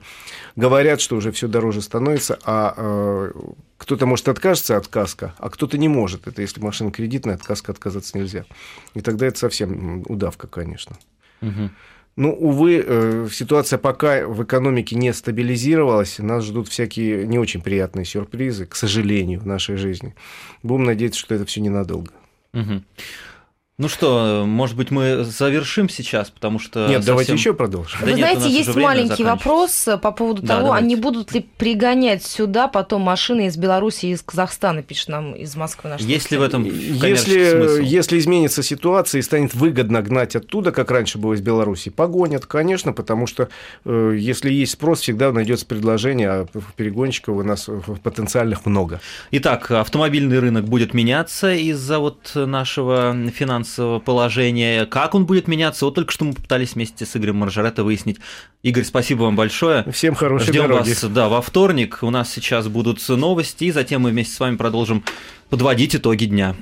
говорят, 0.55 1.01
что 1.01 1.17
уже 1.17 1.33
все 1.33 1.49
дороже 1.49 1.81
становится, 1.81 2.39
а 2.45 2.73
э, 2.77 3.31
кто-то 3.77 4.05
может 4.05 4.29
откажется 4.29 4.77
от 4.77 4.87
каска, 4.87 5.35
а 5.39 5.49
кто-то 5.49 5.77
не 5.77 5.89
может. 5.89 6.25
Это 6.25 6.41
если 6.41 6.61
машина 6.61 6.89
кредитная, 6.89 7.35
от 7.35 7.43
каска 7.43 7.73
отказаться 7.73 8.17
нельзя. 8.17 8.45
И 8.93 9.01
тогда 9.01 9.27
это 9.27 9.37
совсем 9.37 10.05
удавка, 10.07 10.47
конечно. 10.47 10.95
Ну, 12.15 12.31
увы, 12.31 12.83
э, 12.85 13.27
ситуация 13.31 13.79
пока 13.79 14.27
в 14.27 14.43
экономике 14.43 14.95
не 14.95 15.11
стабилизировалась. 15.13 16.19
Нас 16.19 16.45
ждут 16.45 16.67
всякие 16.67 17.25
не 17.25 17.39
очень 17.39 17.61
приятные 17.61 18.05
сюрпризы, 18.05 18.67
к 18.67 18.75
сожалению, 18.75 19.39
в 19.39 19.47
нашей 19.47 19.77
жизни. 19.77 20.13
Будем 20.61 20.83
надеяться, 20.83 21.19
что 21.19 21.33
это 21.33 21.45
все 21.45 21.61
ненадолго. 21.61 22.11
Мгм. 22.53 22.85
Ну 23.79 23.87
что, 23.89 24.43
может 24.45 24.77
быть, 24.77 24.91
мы 24.91 25.23
завершим 25.23 25.89
сейчас, 25.89 26.29
потому 26.29 26.59
что... 26.59 26.85
Нет, 26.87 27.03
давайте 27.03 27.31
совсем- 27.31 27.37
еще 27.37 27.53
продолжим. 27.55 27.99
Да 28.01 28.05
Вы 28.05 28.13
нет, 28.13 28.37
знаете, 28.37 28.55
есть 28.55 28.75
маленький 28.75 29.23
вопрос 29.23 29.87
э, 29.87 29.97
по 29.97 30.11
поводу 30.11 30.43
Да, 30.43 30.49
того, 30.49 30.67
давайте. 30.67 30.85
они 30.85 30.95
будут 30.95 31.33
ли 31.33 31.43
пригонять 31.57 32.23
сюда 32.23 32.67
потом 32.67 33.01
машины 33.01 33.47
из 33.47 33.57
Беларуси 33.57 34.05
и 34.05 34.11
из 34.11 34.21
Казахстана, 34.21 34.83
пишет 34.83 35.09
нам 35.09 35.33
из 35.33 35.55
Москвы 35.55 35.89
наш 35.89 36.01
Есть 36.01 36.29
ли 36.29 36.37
в 36.37 36.43
этом 36.43 36.63
Если, 36.65 37.49
смысл? 37.49 37.81
если 37.81 38.19
изменится 38.19 38.61
ситуация 38.61 39.17
и 39.17 39.21
станет 39.23 39.55
выгодно 39.55 40.03
гнать 40.03 40.35
оттуда, 40.35 40.71
как 40.71 40.91
раньше 40.91 41.17
было 41.17 41.33
из 41.33 41.41
Беларуси, 41.41 41.89
погонят, 41.89 42.45
конечно, 42.45 42.93
потому 42.93 43.25
что 43.25 43.49
э, 43.85 44.15
если 44.19 44.53
есть 44.53 44.73
спрос, 44.73 44.99
всегда 44.99 45.31
найдется 45.31 45.65
предложение, 45.65 46.29
а 46.29 46.45
перегонщиков 46.75 47.37
у 47.37 47.41
нас 47.41 47.67
э, 47.67 47.81
потенциальных 48.03 48.67
много. 48.67 49.01
Итак, 49.31 49.71
автомобильный 49.71 50.37
рынок 50.37 50.65
будет 50.65 50.93
меняться 50.93 51.51
из-за 51.55 51.97
вот 51.97 52.33
нашего 52.35 53.15
финансового 53.33 53.62
положения. 54.05 54.85
Как 54.85 55.15
он 55.15 55.25
будет 55.25 55.47
меняться? 55.47 55.85
Вот 55.85 55.95
только 55.95 56.11
что 56.11 56.25
мы 56.25 56.33
попытались 56.33 56.73
вместе 56.75 57.05
с 57.05 57.15
Игорем 57.15 57.37
Маржаретто 57.37 57.83
выяснить. 57.83 58.17
Игорь, 58.61 58.83
спасибо 58.83 59.23
вам 59.23 59.35
большое. 59.35 59.83
Всем 59.91 60.15
хорошей 60.15 60.47
Ждем 60.47 60.63
дороги. 60.63 60.89
вас, 60.89 61.03
да, 61.05 61.29
во 61.29 61.41
вторник. 61.41 61.99
У 62.01 62.09
нас 62.09 62.31
сейчас 62.31 62.67
будут 62.67 62.99
новости, 63.07 63.65
и 63.65 63.71
затем 63.71 64.01
мы 64.03 64.11
вместе 64.11 64.33
с 64.33 64.39
вами 64.39 64.55
продолжим 64.55 65.03
подводить 65.49 65.95
итоги 65.95 66.25
дня. 66.25 66.55